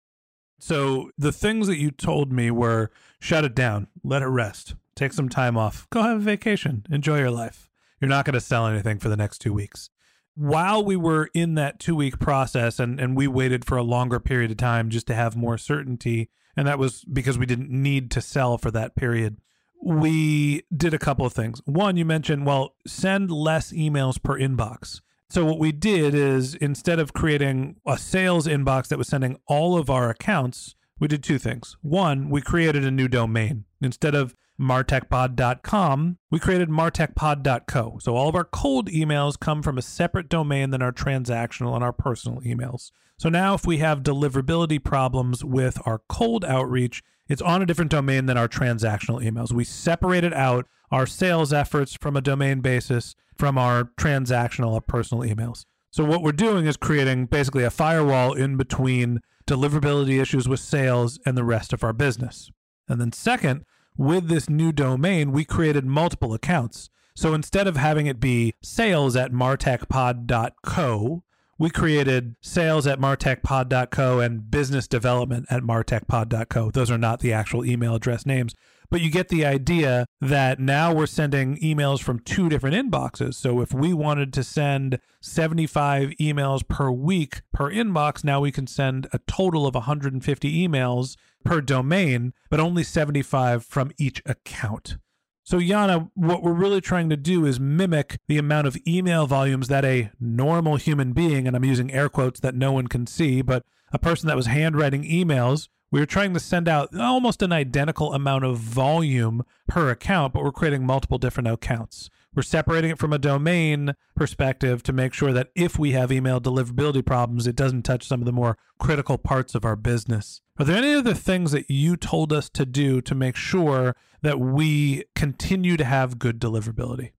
So 0.58 1.10
the 1.16 1.32
things 1.32 1.68
that 1.68 1.78
you 1.78 1.90
told 1.90 2.32
me 2.32 2.50
were 2.50 2.90
shut 3.20 3.44
it 3.44 3.54
down, 3.54 3.86
let 4.02 4.22
it 4.22 4.26
rest, 4.26 4.74
take 4.96 5.12
some 5.12 5.28
time 5.28 5.56
off, 5.56 5.88
go 5.90 6.02
have 6.02 6.18
a 6.18 6.20
vacation, 6.20 6.86
enjoy 6.90 7.18
your 7.18 7.30
life. 7.30 7.68
You're 8.00 8.08
not 8.08 8.24
going 8.24 8.34
to 8.34 8.40
sell 8.40 8.66
anything 8.66 8.98
for 8.98 9.08
the 9.08 9.16
next 9.16 9.38
two 9.38 9.52
weeks. 9.52 9.88
While 10.34 10.84
we 10.84 10.96
were 10.96 11.30
in 11.34 11.54
that 11.54 11.78
two 11.78 11.94
week 11.94 12.18
process 12.18 12.80
and, 12.80 12.98
and 12.98 13.16
we 13.16 13.28
waited 13.28 13.64
for 13.64 13.76
a 13.76 13.82
longer 13.82 14.18
period 14.18 14.50
of 14.50 14.56
time 14.56 14.88
just 14.88 15.06
to 15.08 15.14
have 15.14 15.36
more 15.36 15.58
certainty, 15.58 16.30
and 16.56 16.66
that 16.66 16.78
was 16.78 17.04
because 17.04 17.38
we 17.38 17.46
didn't 17.46 17.70
need 17.70 18.10
to 18.12 18.20
sell 18.20 18.58
for 18.58 18.70
that 18.72 18.96
period 18.96 19.36
we 19.82 20.62
did 20.74 20.94
a 20.94 20.98
couple 20.98 21.26
of 21.26 21.32
things. 21.32 21.60
One, 21.64 21.96
you 21.96 22.04
mentioned, 22.04 22.46
well, 22.46 22.76
send 22.86 23.30
less 23.30 23.72
emails 23.72 24.22
per 24.22 24.38
inbox. 24.38 25.00
So 25.28 25.44
what 25.44 25.58
we 25.58 25.72
did 25.72 26.14
is 26.14 26.54
instead 26.54 26.98
of 26.98 27.12
creating 27.12 27.76
a 27.86 27.98
sales 27.98 28.46
inbox 28.46 28.88
that 28.88 28.98
was 28.98 29.08
sending 29.08 29.38
all 29.46 29.76
of 29.76 29.90
our 29.90 30.10
accounts, 30.10 30.74
we 31.00 31.08
did 31.08 31.24
two 31.24 31.38
things. 31.38 31.76
One, 31.80 32.30
we 32.30 32.40
created 32.40 32.84
a 32.84 32.90
new 32.90 33.08
domain. 33.08 33.64
Instead 33.80 34.14
of 34.14 34.36
martechpod.com, 34.60 36.18
we 36.30 36.38
created 36.38 36.68
martechpod.co. 36.68 37.98
So 38.00 38.14
all 38.14 38.28
of 38.28 38.36
our 38.36 38.44
cold 38.44 38.88
emails 38.88 39.40
come 39.40 39.62
from 39.62 39.78
a 39.78 39.82
separate 39.82 40.28
domain 40.28 40.70
than 40.70 40.82
our 40.82 40.92
transactional 40.92 41.74
and 41.74 41.82
our 41.82 41.92
personal 41.92 42.40
emails. 42.42 42.92
So 43.22 43.28
now 43.28 43.54
if 43.54 43.64
we 43.64 43.78
have 43.78 44.02
deliverability 44.02 44.82
problems 44.82 45.44
with 45.44 45.80
our 45.86 46.00
cold 46.08 46.44
outreach, 46.44 47.04
it's 47.28 47.40
on 47.40 47.62
a 47.62 47.66
different 47.66 47.92
domain 47.92 48.26
than 48.26 48.36
our 48.36 48.48
transactional 48.48 49.22
emails. 49.24 49.52
We 49.52 49.62
separated 49.62 50.32
out 50.34 50.66
our 50.90 51.06
sales 51.06 51.52
efforts 51.52 51.94
from 51.94 52.16
a 52.16 52.20
domain 52.20 52.62
basis 52.62 53.14
from 53.36 53.58
our 53.58 53.84
transactional 53.96 54.72
or 54.72 54.80
personal 54.80 55.22
emails. 55.22 55.66
So 55.92 56.02
what 56.02 56.24
we're 56.24 56.32
doing 56.32 56.66
is 56.66 56.76
creating 56.76 57.26
basically 57.26 57.62
a 57.62 57.70
firewall 57.70 58.32
in 58.32 58.56
between 58.56 59.20
deliverability 59.46 60.20
issues 60.20 60.48
with 60.48 60.58
sales 60.58 61.20
and 61.24 61.38
the 61.38 61.44
rest 61.44 61.72
of 61.72 61.84
our 61.84 61.92
business. 61.92 62.50
And 62.88 63.00
then 63.00 63.12
second, 63.12 63.64
with 63.96 64.26
this 64.26 64.50
new 64.50 64.72
domain, 64.72 65.30
we 65.30 65.44
created 65.44 65.86
multiple 65.86 66.34
accounts. 66.34 66.90
So 67.14 67.34
instead 67.34 67.68
of 67.68 67.76
having 67.76 68.06
it 68.06 68.18
be 68.18 68.54
sales 68.64 69.14
at 69.14 69.30
martechpod.co, 69.30 71.22
we 71.62 71.70
created 71.70 72.34
sales 72.40 72.88
at 72.88 72.98
martechpod.co 72.98 74.18
and 74.18 74.50
business 74.50 74.88
development 74.88 75.46
at 75.48 75.62
martechpod.co. 75.62 76.72
Those 76.72 76.90
are 76.90 76.98
not 76.98 77.20
the 77.20 77.32
actual 77.32 77.64
email 77.64 77.94
address 77.94 78.26
names, 78.26 78.52
but 78.90 79.00
you 79.00 79.12
get 79.12 79.28
the 79.28 79.46
idea 79.46 80.04
that 80.20 80.58
now 80.58 80.92
we're 80.92 81.06
sending 81.06 81.56
emails 81.58 82.02
from 82.02 82.18
two 82.18 82.48
different 82.48 82.74
inboxes. 82.74 83.34
So 83.34 83.60
if 83.60 83.72
we 83.72 83.94
wanted 83.94 84.32
to 84.32 84.42
send 84.42 84.98
75 85.20 86.10
emails 86.20 86.66
per 86.66 86.90
week 86.90 87.42
per 87.52 87.70
inbox, 87.70 88.24
now 88.24 88.40
we 88.40 88.50
can 88.50 88.66
send 88.66 89.06
a 89.12 89.20
total 89.28 89.64
of 89.64 89.76
150 89.76 90.68
emails 90.68 91.14
per 91.44 91.60
domain, 91.60 92.32
but 92.50 92.58
only 92.58 92.82
75 92.82 93.64
from 93.64 93.92
each 93.98 94.20
account. 94.26 94.96
So, 95.44 95.58
Yanna, 95.58 96.10
what 96.14 96.42
we're 96.42 96.52
really 96.52 96.80
trying 96.80 97.10
to 97.10 97.16
do 97.16 97.44
is 97.44 97.58
mimic 97.58 98.18
the 98.28 98.38
amount 98.38 98.68
of 98.68 98.76
email 98.86 99.26
volumes 99.26 99.68
that 99.68 99.84
a 99.84 100.10
normal 100.20 100.76
human 100.76 101.12
being, 101.12 101.46
and 101.46 101.56
I'm 101.56 101.64
using 101.64 101.92
air 101.92 102.08
quotes 102.08 102.38
that 102.40 102.54
no 102.54 102.72
one 102.72 102.86
can 102.86 103.06
see, 103.06 103.42
but 103.42 103.64
a 103.92 103.98
person 103.98 104.28
that 104.28 104.36
was 104.36 104.46
handwriting 104.46 105.02
emails, 105.02 105.68
we 105.90 106.00
were 106.00 106.06
trying 106.06 106.32
to 106.32 106.40
send 106.40 106.68
out 106.68 106.96
almost 106.96 107.42
an 107.42 107.52
identical 107.52 108.14
amount 108.14 108.44
of 108.44 108.56
volume 108.56 109.42
per 109.68 109.90
account, 109.90 110.32
but 110.32 110.42
we're 110.42 110.52
creating 110.52 110.86
multiple 110.86 111.18
different 111.18 111.48
accounts. 111.48 112.08
We're 112.34 112.42
separating 112.42 112.92
it 112.92 112.98
from 112.98 113.12
a 113.12 113.18
domain 113.18 113.92
perspective 114.16 114.82
to 114.84 114.92
make 114.92 115.12
sure 115.12 115.34
that 115.34 115.48
if 115.54 115.78
we 115.78 115.92
have 115.92 116.10
email 116.10 116.40
deliverability 116.40 117.04
problems, 117.04 117.46
it 117.46 117.56
doesn't 117.56 117.82
touch 117.82 118.08
some 118.08 118.20
of 118.20 118.26
the 118.26 118.32
more 118.32 118.56
critical 118.78 119.18
parts 119.18 119.54
of 119.54 119.66
our 119.66 119.76
business. 119.76 120.40
Are 120.58 120.64
there 120.64 120.78
any 120.78 120.94
other 120.94 121.12
things 121.12 121.52
that 121.52 121.68
you 121.68 121.96
told 121.96 122.32
us 122.32 122.48
to 122.50 122.64
do 122.64 123.02
to 123.02 123.14
make 123.14 123.36
sure 123.36 123.94
that 124.22 124.40
we 124.40 125.04
continue 125.14 125.76
to 125.76 125.84
have 125.84 126.18
good 126.18 126.40
deliverability? 126.40 127.10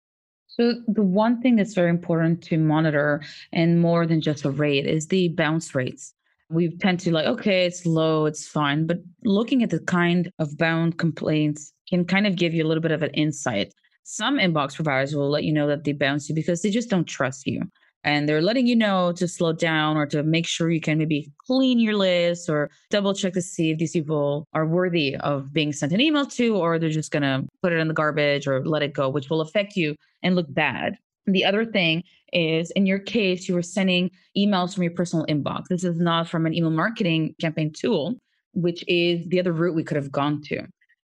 So, 0.48 0.76
the 0.88 1.02
one 1.02 1.42
thing 1.42 1.56
that's 1.56 1.74
very 1.74 1.90
important 1.90 2.44
to 2.44 2.58
monitor, 2.58 3.24
and 3.52 3.82
more 3.82 4.06
than 4.06 4.22
just 4.22 4.46
a 4.46 4.52
rate, 4.52 4.86
is 4.86 5.08
the 5.08 5.30
bounce 5.30 5.74
rates. 5.74 6.14
We 6.50 6.76
tend 6.78 7.00
to 7.02 7.12
like, 7.12 7.26
okay, 7.26 7.66
it's 7.66 7.86
low, 7.86 8.26
it's 8.26 8.48
fine. 8.48 8.86
But 8.86 9.00
looking 9.24 9.64
at 9.64 9.72
the 9.72 9.80
kind 9.80 10.32
of 10.38 10.56
bound 10.58 11.00
complaints 11.00 11.74
can 11.90 12.06
kind 12.06 12.28
of 12.28 12.36
give 12.36 12.54
you 12.54 12.64
a 12.64 12.68
little 12.68 12.82
bit 12.82 12.92
of 12.92 13.02
an 13.02 13.10
insight. 13.12 13.74
Some 14.04 14.38
inbox 14.38 14.76
providers 14.76 15.16
will 15.16 15.30
let 15.30 15.44
you 15.44 15.54
know 15.54 15.68
that 15.68 15.86
they 15.86 15.94
bounce 15.94 16.30
you 16.30 16.36
because 16.36 16.62
they 16.62 16.70
just 16.70 16.90
don't 16.90 17.06
trust 17.06 17.48
you 17.48 17.64
and 18.04 18.28
they're 18.28 18.42
letting 18.42 18.68
you 18.68 18.76
know 18.76 19.12
to 19.14 19.28
slow 19.28 19.54
down 19.54 19.96
or 19.98 20.06
to 20.08 20.24
make 20.24 20.46
sure 20.46 20.70
you 20.70 20.82
can 20.82 20.98
maybe 20.98 21.32
clean 21.46 21.80
your 21.80 21.96
list 21.96 22.50
or 22.50 22.70
double 22.90 23.14
check 23.14 23.34
to 23.34 23.42
see 23.42 23.72
if 23.72 23.78
these 23.78 23.92
people 23.92 24.48
are 24.54 24.66
worthy 24.66 25.16
of 25.18 25.54
being 25.54 25.72
sent 25.72 25.94
an 25.94 26.02
email 26.02 26.26
to 26.26 26.56
or 26.56 26.78
they're 26.78 26.90
just 26.90 27.12
going 27.12 27.24
to 27.24 27.48
put 27.62 27.72
it 27.72 27.80
in 27.80 27.88
the 27.88 27.94
garbage 27.94 28.48
or 28.48 28.66
let 28.66 28.84
it 28.84 28.94
go 28.94 29.10
which 29.10 29.30
will 29.30 29.42
affect 29.42 29.76
you 29.76 29.96
and 30.22 30.36
look 30.36 30.54
bad. 30.54 30.98
The 31.26 31.46
other 31.46 31.66
thing 31.66 32.04
is 32.34 32.72
in 32.72 32.86
your 32.86 33.00
case 33.00 33.48
you 33.48 33.56
were 33.56 33.62
sending 33.62 34.12
emails 34.38 34.74
from 34.74 34.84
your 34.84 34.94
personal 34.94 35.26
inbox. 35.28 35.66
This 35.70 35.84
is 35.84 35.98
not 35.98 36.28
from 36.28 36.46
an 36.46 36.54
email 36.54 36.72
marketing 36.72 37.36
campaign 37.40 37.72
tool 37.72 38.16
which 38.54 38.84
is 38.88 39.26
the 39.30 39.40
other 39.40 39.52
route 39.52 39.76
we 39.76 39.84
could 39.84 39.98
have 39.98 40.12
gone 40.12 40.42
to 40.42 40.64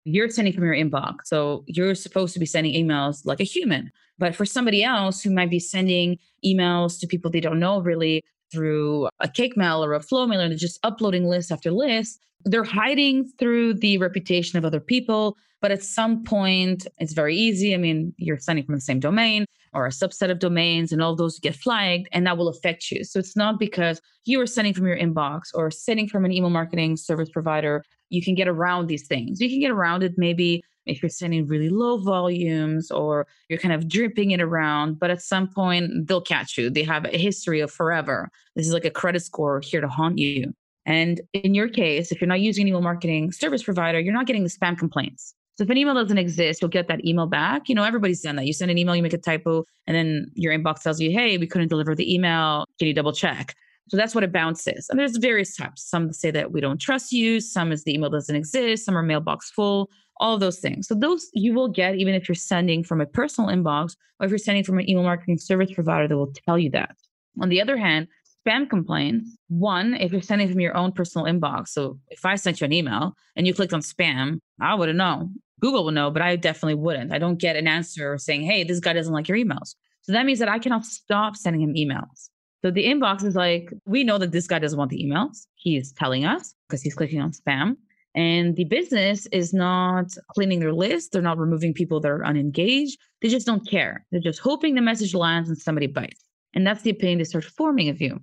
you're 0.05 0.29
sending 0.29 0.53
from 0.53 0.65
your 0.65 0.75
inbox. 0.75 1.25
So 1.25 1.65
you're 1.67 1.95
supposed 1.95 2.35
to 2.35 2.41
be 2.41 2.47
sending 2.47 2.75
emails 2.75 3.25
like 3.25 3.41
a 3.41 3.45
human. 3.45 3.91
But 4.19 4.35
for 4.37 4.45
somebody 4.45 4.85
else 4.85 5.23
who 5.23 5.31
might 5.31 5.51
be 5.51 5.59
sending 5.59 6.19
emails 6.45 7.01
to 7.01 7.07
people 7.07 7.31
they 7.31 7.41
don't 7.41 7.59
know 7.59 7.81
really 7.81 8.23
through 8.53 9.09
a 9.21 9.29
Cakemail 9.29 9.85
or 9.85 9.95
a 9.95 10.01
Flowmailer 10.01 10.45
and 10.45 10.59
just 10.59 10.79
uploading 10.85 11.25
list 11.25 11.51
after 11.51 11.73
list, 11.73 12.21
they're 12.45 12.63
hiding 12.63 13.29
through 13.39 13.75
the 13.75 13.99
reputation 13.99 14.59
of 14.59 14.65
other 14.65 14.81
people. 14.81 15.37
But 15.65 15.71
at 15.71 15.83
some 15.83 16.25
point, 16.25 16.87
it's 16.99 17.15
very 17.15 17.35
easy. 17.35 17.73
I 17.73 17.79
mean, 17.79 18.13
you're 18.19 18.39
sending 18.39 18.67
from 18.67 18.75
the 18.75 18.83
same 18.83 19.01
domain 19.01 19.47
or 19.73 19.87
a 19.87 19.89
subset 19.89 20.31
of 20.31 20.39
domains, 20.39 20.93
and 20.93 21.01
all 21.01 21.17
those 21.17 21.39
get 21.39 21.57
flagged, 21.57 22.07
and 22.13 22.27
that 22.27 22.37
will 22.37 22.49
affect 22.49 22.91
you. 22.91 23.03
So 23.03 23.19
it's 23.19 23.35
not 23.35 23.59
because 23.59 24.03
you 24.27 24.39
are 24.43 24.47
sending 24.47 24.75
from 24.75 24.87
your 24.87 24.99
inbox 24.99 25.45
or 25.55 25.71
sending 25.71 26.07
from 26.07 26.27
an 26.27 26.33
email 26.33 26.51
marketing 26.51 26.99
service 26.99 27.31
provider. 27.31 27.83
You 28.11 28.23
can 28.23 28.35
get 28.35 28.47
around 28.47 28.89
these 28.89 29.07
things. 29.07 29.41
You 29.41 29.49
can 29.49 29.59
get 29.59 29.71
around 29.71 30.03
it 30.03 30.19
maybe 30.19 30.63
if 30.85 31.03
you're 31.03 31.09
sending 31.09 31.47
really 31.47 31.71
low 31.71 31.97
volumes 31.97 32.91
or 32.91 33.27
you're 33.49 33.59
kind 33.59 33.73
of 33.73 33.89
dripping 33.89 34.33
it 34.33 34.43
around, 34.43 34.99
but 34.99 35.11
at 35.11 35.23
some 35.23 35.49
point 35.49 36.09
they'll 36.09 36.21
catch 36.21 36.59
you. 36.59 36.69
They 36.69 36.83
have 36.83 37.07
a 37.07 37.17
history 37.17 37.61
of 37.61 37.73
forever. 37.73 38.29
This 38.55 38.67
is 38.67 38.75
like 38.75 38.85
a 38.85 38.91
credit 38.91 39.21
score 39.21 39.61
here 39.61 39.81
to 39.81 39.89
haunt 39.89 40.19
you. 40.19 40.53
And 40.85 41.23
in 41.33 41.55
your 41.55 41.71
case, 41.71 42.13
if 42.13 42.21
you're 42.21 42.29
not 42.29 42.41
using 42.41 42.65
an 42.65 42.69
email 42.69 42.83
marketing 42.83 43.33
service 43.33 43.63
provider, 43.63 43.99
you're 43.99 44.13
not 44.13 44.27
getting 44.27 44.43
the 44.43 44.51
spam 44.51 44.77
complaints. 44.77 45.35
So 45.57 45.65
if 45.65 45.71
an 45.71 45.77
email 45.77 45.95
doesn't 45.95 46.19
exist, 46.19 46.61
you'll 46.61 46.69
get 46.69 46.89
that 46.89 47.05
email 47.05 47.27
back. 47.27 47.69
You 47.69 47.75
know, 47.75 47.85
everybody's 47.85 48.23
done 48.23 48.37
that. 48.37 48.47
You 48.47 48.53
send 48.53 48.71
an 48.71 48.79
email, 48.79 48.97
you 48.97 49.03
make 49.03 49.13
a 49.13 49.19
typo, 49.19 49.65
and 49.87 49.97
then 49.97 50.31
your 50.35 50.53
inbox 50.57 50.83
tells 50.83 51.01
you, 51.01 51.13
hey, 51.13 51.39
we 51.39 51.47
couldn't 51.47 51.69
deliver 51.69 51.95
the 51.95 52.13
email. 52.13 52.65
Can 52.79 52.89
you 52.89 52.95
double 52.95 53.13
check? 53.13 53.55
So 53.89 53.97
that's 53.97 54.15
what 54.15 54.25
a 54.25 54.29
bounce 54.29 54.67
is. 54.67 54.89
And 54.89 54.99
there's 54.99 55.17
various 55.19 55.57
types. 55.57 55.89
Some 55.89 56.13
say 56.13 56.31
that 56.31 56.53
we 56.53 56.61
don't 56.61 56.79
trust 56.81 57.13
you, 57.13 57.41
some 57.41 57.71
is 57.71 57.85
the 57.85 57.95
email 57.95 58.11
doesn't 58.11 58.35
exist, 58.35 58.85
some 58.85 58.97
are 58.97 59.03
mailbox 59.03 59.51
full, 59.51 59.91
all 60.19 60.35
of 60.35 60.41
those 60.41 60.59
things. 60.59 60.89
So 60.89 60.95
those 60.95 61.29
you 61.35 61.53
will 61.53 61.69
get 61.69 61.97
even 61.97 62.15
if 62.15 62.29
you're 62.29 62.35
sending 62.35 62.83
from 62.83 63.01
a 63.01 63.07
personal 63.07 63.51
inbox 63.51 63.95
or 64.19 64.27
if 64.27 64.31
you're 64.31 64.39
sending 64.39 64.65
from 64.65 64.79
an 64.79 64.89
email 64.89 65.03
marketing 65.03 65.39
service 65.39 65.73
provider 65.73 66.09
that 66.09 66.17
will 66.17 66.33
tell 66.47 66.59
you 66.59 66.71
that. 66.71 66.97
On 67.41 67.49
the 67.49 67.61
other 67.61 67.77
hand, 67.77 68.09
spam 68.47 68.69
complaints, 68.69 69.37
one, 69.49 69.95
if 69.95 70.13
you're 70.13 70.23
sending 70.23 70.49
from 70.49 70.61
your 70.61 70.77
own 70.77 70.93
personal 70.93 71.27
inbox. 71.27 71.69
So 71.69 71.99
if 72.09 72.25
I 72.25 72.37
sent 72.37 72.61
you 72.61 72.65
an 72.65 72.73
email 72.73 73.15
and 73.37 73.47
you 73.47 73.55
clicked 73.55 73.73
on 73.73 73.81
spam, 73.81 74.39
I 74.61 74.75
wouldn't 74.75 74.99
know. 74.99 75.31
Google 75.61 75.85
will 75.85 75.93
know, 75.93 76.11
but 76.11 76.23
I 76.23 76.37
definitely 76.37 76.75
wouldn't. 76.75 77.13
I 77.13 77.19
don't 77.19 77.39
get 77.39 77.57
an 77.57 77.67
answer 77.67 78.19
saying, 78.19 78.43
hey, 78.43 78.65
this 78.65 78.81
guy 78.81 78.93
doesn't 78.93 79.13
like 79.13 79.29
your 79.29 79.39
emails. 79.39 79.75
So 80.03 80.13
that 80.13 80.27
means 80.27 80.39
that 80.39 80.49
I 80.49 80.59
cannot 80.59 80.85
stop 80.85 81.37
sending 81.37 81.63
him 81.63 81.75
emails. 81.75 82.29
So 82.63 82.71
the 82.71 82.87
inbox 82.87 83.25
is 83.25 83.35
like, 83.35 83.71
we 83.87 84.05
know 84.05 84.19
that 84.19 84.33
this 84.33 84.47
guy 84.47 84.59
doesn't 84.59 84.79
want 84.79 84.91
the 84.91 85.03
emails. 85.03 85.47
He 85.55 85.77
is 85.77 85.93
telling 85.93 86.25
us 86.25 86.55
because 86.69 86.83
he's 86.83 86.95
clicking 86.95 87.21
on 87.21 87.33
spam. 87.33 87.77
And 88.15 88.55
the 88.57 88.65
business 88.65 89.27
is 89.33 89.53
not 89.53 90.15
cleaning 90.29 90.61
their 90.61 90.73
list. 90.73 91.13
They're 91.13 91.21
not 91.21 91.39
removing 91.39 91.75
people 91.75 92.01
that 92.01 92.11
are 92.11 92.25
unengaged. 92.25 92.99
They 93.21 93.29
just 93.29 93.47
don't 93.47 93.69
care. 93.69 94.07
They're 94.11 94.21
just 94.21 94.39
hoping 94.39 94.75
the 94.75 94.81
message 94.81 95.15
lands 95.15 95.49
and 95.49 95.59
somebody 95.59 95.89
bites. 95.89 96.23
And 96.55 96.67
that's 96.67 96.83
the 96.83 96.91
opinion 96.91 97.19
they 97.19 97.25
start 97.25 97.45
forming 97.45 97.89
of 97.89 98.01
you. 98.01 98.21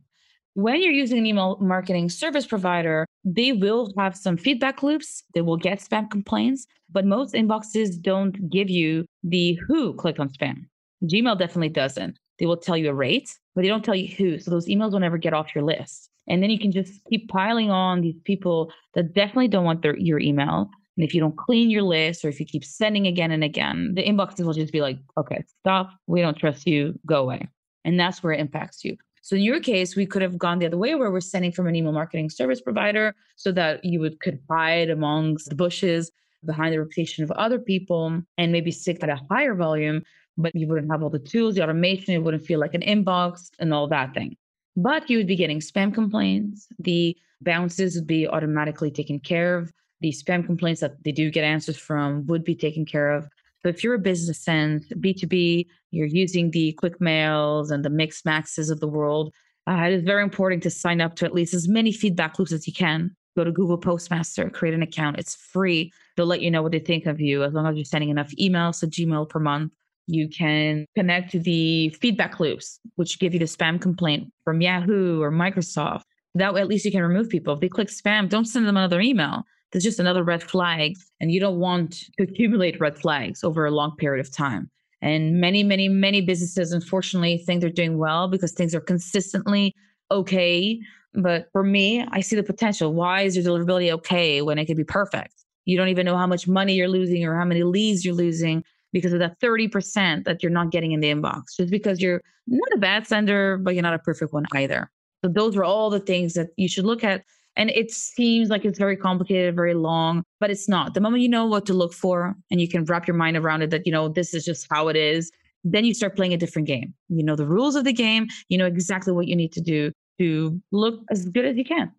When 0.53 0.81
you're 0.81 0.91
using 0.91 1.17
an 1.17 1.25
email 1.25 1.57
marketing 1.61 2.09
service 2.09 2.45
provider, 2.45 3.05
they 3.23 3.53
will 3.53 3.93
have 3.97 4.17
some 4.17 4.35
feedback 4.35 4.83
loops. 4.83 5.23
They 5.33 5.41
will 5.41 5.55
get 5.55 5.79
spam 5.79 6.11
complaints, 6.11 6.67
but 6.91 7.05
most 7.05 7.33
inboxes 7.33 8.01
don't 8.01 8.49
give 8.49 8.69
you 8.69 9.05
the 9.23 9.53
who 9.65 9.93
clicked 9.93 10.19
on 10.19 10.27
spam. 10.27 10.65
Gmail 11.05 11.39
definitely 11.39 11.69
doesn't. 11.69 12.19
They 12.37 12.47
will 12.47 12.57
tell 12.57 12.75
you 12.75 12.89
a 12.89 12.93
rate, 12.93 13.33
but 13.55 13.61
they 13.61 13.69
don't 13.69 13.85
tell 13.85 13.95
you 13.95 14.13
who. 14.13 14.39
So 14.39 14.51
those 14.51 14.67
emails 14.67 14.91
will 14.91 14.99
never 14.99 15.17
get 15.17 15.33
off 15.33 15.55
your 15.55 15.63
list. 15.63 16.09
And 16.27 16.43
then 16.43 16.49
you 16.49 16.59
can 16.59 16.73
just 16.73 17.01
keep 17.09 17.29
piling 17.29 17.71
on 17.71 18.01
these 18.01 18.19
people 18.25 18.73
that 18.93 19.13
definitely 19.13 19.47
don't 19.47 19.65
want 19.65 19.81
their, 19.81 19.97
your 19.97 20.19
email. 20.19 20.69
And 20.97 21.05
if 21.05 21.13
you 21.13 21.21
don't 21.21 21.37
clean 21.37 21.69
your 21.69 21.83
list 21.83 22.25
or 22.25 22.29
if 22.29 22.41
you 22.41 22.45
keep 22.45 22.65
sending 22.65 23.07
again 23.07 23.31
and 23.31 23.43
again, 23.43 23.93
the 23.95 24.03
inboxes 24.03 24.45
will 24.45 24.53
just 24.53 24.73
be 24.73 24.81
like, 24.81 24.99
okay, 25.17 25.43
stop. 25.61 25.91
We 26.07 26.21
don't 26.21 26.37
trust 26.37 26.67
you. 26.67 26.99
Go 27.05 27.21
away. 27.21 27.47
And 27.85 27.97
that's 27.97 28.21
where 28.21 28.33
it 28.33 28.41
impacts 28.41 28.83
you. 28.83 28.97
So 29.21 29.35
in 29.35 29.43
your 29.43 29.59
case, 29.59 29.95
we 29.95 30.05
could 30.05 30.21
have 30.21 30.37
gone 30.37 30.59
the 30.59 30.65
other 30.65 30.77
way 30.77 30.95
where 30.95 31.11
we're 31.11 31.21
sending 31.21 31.51
from 31.51 31.67
an 31.67 31.75
email 31.75 31.91
marketing 31.91 32.29
service 32.29 32.61
provider 32.61 33.15
so 33.35 33.51
that 33.51 33.85
you 33.85 33.99
would 33.99 34.19
could 34.19 34.39
hide 34.49 34.89
amongst 34.89 35.49
the 35.49 35.55
bushes 35.55 36.11
behind 36.43 36.73
the 36.73 36.79
reputation 36.79 37.23
of 37.23 37.31
other 37.31 37.59
people 37.59 38.21
and 38.37 38.51
maybe 38.51 38.71
stick 38.71 39.03
at 39.03 39.09
a 39.09 39.21
higher 39.29 39.53
volume 39.53 40.01
but 40.37 40.55
you 40.55 40.67
wouldn't 40.67 40.91
have 40.91 41.03
all 41.03 41.09
the 41.09 41.19
tools, 41.19 41.55
the 41.55 41.63
automation, 41.63 42.13
it 42.13 42.19
wouldn't 42.19 42.45
feel 42.45 42.59
like 42.59 42.73
an 42.73 42.81
inbox 42.81 43.49
and 43.59 43.73
all 43.73 43.87
that 43.87 44.13
thing. 44.13 44.35
But 44.75 45.09
you 45.09 45.17
would 45.17 45.27
be 45.27 45.35
getting 45.35 45.59
spam 45.59 45.93
complaints. 45.93 46.67
The 46.79 47.17
bounces 47.41 47.95
would 47.95 48.07
be 48.07 48.27
automatically 48.27 48.91
taken 48.91 49.19
care 49.19 49.57
of. 49.57 49.71
The 49.99 50.11
spam 50.11 50.45
complaints 50.45 50.81
that 50.81 51.03
they 51.03 51.11
do 51.11 51.29
get 51.29 51.43
answers 51.43 51.77
from 51.77 52.25
would 52.27 52.43
be 52.43 52.55
taken 52.55 52.85
care 52.85 53.11
of. 53.11 53.27
So 53.63 53.69
if 53.69 53.83
you're 53.83 53.93
a 53.93 53.99
business 53.99 54.39
sense, 54.39 54.87
B2B, 54.89 55.67
you're 55.91 56.07
using 56.07 56.51
the 56.51 56.77
QuickMails 56.81 57.71
and 57.71 57.85
the 57.85 57.89
Mixmaxes 57.89 58.71
of 58.71 58.79
the 58.79 58.87
world, 58.87 59.33
uh, 59.67 59.83
it 59.85 59.93
is 59.93 60.03
very 60.03 60.23
important 60.23 60.63
to 60.63 60.69
sign 60.71 60.99
up 61.01 61.15
to 61.17 61.25
at 61.25 61.33
least 61.33 61.53
as 61.53 61.67
many 61.67 61.91
feedback 61.91 62.39
loops 62.39 62.51
as 62.51 62.65
you 62.65 62.73
can. 62.73 63.15
Go 63.37 63.43
to 63.43 63.51
Google 63.51 63.77
Postmaster, 63.77 64.49
create 64.49 64.73
an 64.73 64.81
account. 64.81 65.19
It's 65.19 65.35
free. 65.35 65.93
They'll 66.17 66.25
let 66.25 66.41
you 66.41 66.51
know 66.51 66.63
what 66.63 66.71
they 66.71 66.79
think 66.79 67.05
of 67.05 67.21
you 67.21 67.43
as 67.43 67.53
long 67.53 67.67
as 67.67 67.75
you're 67.75 67.85
sending 67.85 68.09
enough 68.09 68.31
emails 68.39 68.79
to 68.79 68.87
Gmail 68.87 69.29
per 69.29 69.39
month. 69.39 69.71
You 70.07 70.27
can 70.27 70.85
connect 70.95 71.31
to 71.31 71.39
the 71.39 71.89
feedback 72.01 72.39
loops, 72.39 72.79
which 72.95 73.19
give 73.19 73.33
you 73.33 73.39
the 73.39 73.45
spam 73.45 73.79
complaint 73.79 74.33
from 74.43 74.59
Yahoo 74.59 75.21
or 75.21 75.31
Microsoft. 75.31 76.01
That 76.35 76.53
way, 76.53 76.61
at 76.61 76.67
least 76.67 76.83
you 76.83 76.91
can 76.91 77.03
remove 77.03 77.29
people. 77.29 77.53
If 77.53 77.61
they 77.61 77.69
click 77.69 77.89
spam, 77.89 78.27
don't 78.27 78.45
send 78.45 78.67
them 78.67 78.77
another 78.77 78.99
email. 78.99 79.43
There's 79.71 79.83
just 79.83 79.99
another 79.99 80.23
red 80.23 80.43
flag, 80.43 80.97
and 81.19 81.31
you 81.31 81.39
don't 81.39 81.59
want 81.59 82.03
to 82.17 82.23
accumulate 82.23 82.79
red 82.79 82.97
flags 82.97 83.43
over 83.43 83.65
a 83.65 83.71
long 83.71 83.95
period 83.95 84.25
of 84.25 84.31
time. 84.31 84.69
And 85.01 85.39
many, 85.39 85.63
many, 85.63 85.89
many 85.89 86.21
businesses, 86.21 86.71
unfortunately, 86.71 87.37
think 87.39 87.61
they're 87.61 87.69
doing 87.69 87.97
well 87.97 88.27
because 88.27 88.51
things 88.51 88.75
are 88.75 88.81
consistently 88.81 89.73
okay. 90.11 90.79
But 91.13 91.47
for 91.51 91.63
me, 91.63 92.05
I 92.11 92.21
see 92.21 92.35
the 92.35 92.43
potential. 92.43 92.93
Why 92.93 93.21
is 93.21 93.35
your 93.35 93.45
deliverability 93.45 93.91
okay 93.91 94.41
when 94.41 94.59
it 94.59 94.65
could 94.65 94.77
be 94.77 94.83
perfect? 94.83 95.33
You 95.65 95.77
don't 95.77 95.87
even 95.87 96.05
know 96.05 96.17
how 96.17 96.27
much 96.27 96.47
money 96.47 96.73
you're 96.73 96.87
losing 96.87 97.25
or 97.25 97.37
how 97.37 97.45
many 97.45 97.63
leads 97.63 98.05
you're 98.05 98.15
losing 98.15 98.63
because 98.93 99.13
of 99.13 99.19
that 99.19 99.39
30% 99.39 100.25
that 100.25 100.43
you're 100.43 100.51
not 100.51 100.69
getting 100.69 100.91
in 100.91 100.99
the 100.99 101.11
inbox, 101.11 101.55
just 101.57 101.71
because 101.71 102.01
you're 102.01 102.21
not 102.47 102.73
a 102.73 102.77
bad 102.77 103.07
sender, 103.07 103.57
but 103.57 103.73
you're 103.73 103.83
not 103.83 103.93
a 103.93 103.99
perfect 103.99 104.33
one 104.33 104.45
either. 104.53 104.91
So 105.23 105.31
those 105.31 105.55
are 105.55 105.63
all 105.63 105.89
the 105.89 105.99
things 105.99 106.33
that 106.33 106.49
you 106.57 106.67
should 106.67 106.85
look 106.85 107.03
at. 107.03 107.23
And 107.61 107.69
it 107.69 107.91
seems 107.91 108.49
like 108.49 108.65
it's 108.65 108.79
very 108.79 108.97
complicated, 108.97 109.55
very 109.55 109.75
long, 109.75 110.23
but 110.39 110.49
it's 110.49 110.67
not. 110.67 110.95
The 110.95 110.99
moment 110.99 111.21
you 111.21 111.29
know 111.29 111.45
what 111.45 111.67
to 111.67 111.75
look 111.75 111.93
for 111.93 112.35
and 112.49 112.59
you 112.59 112.67
can 112.67 112.85
wrap 112.85 113.05
your 113.05 113.15
mind 113.15 113.37
around 113.37 113.61
it 113.61 113.69
that, 113.69 113.85
you 113.85 113.91
know, 113.91 114.09
this 114.09 114.33
is 114.33 114.43
just 114.43 114.65
how 114.71 114.87
it 114.87 114.95
is, 114.95 115.29
then 115.63 115.85
you 115.85 115.93
start 115.93 116.15
playing 116.15 116.33
a 116.33 116.37
different 116.37 116.67
game. 116.67 116.91
You 117.09 117.23
know 117.23 117.35
the 117.35 117.45
rules 117.45 117.75
of 117.75 117.83
the 117.83 117.93
game, 117.93 118.25
you 118.49 118.57
know 118.57 118.65
exactly 118.65 119.13
what 119.13 119.27
you 119.27 119.35
need 119.35 119.51
to 119.51 119.61
do 119.61 119.91
to 120.17 120.59
look 120.71 121.01
as 121.11 121.27
good 121.27 121.45
as 121.45 121.55
you 121.55 121.63
can. 121.63 121.91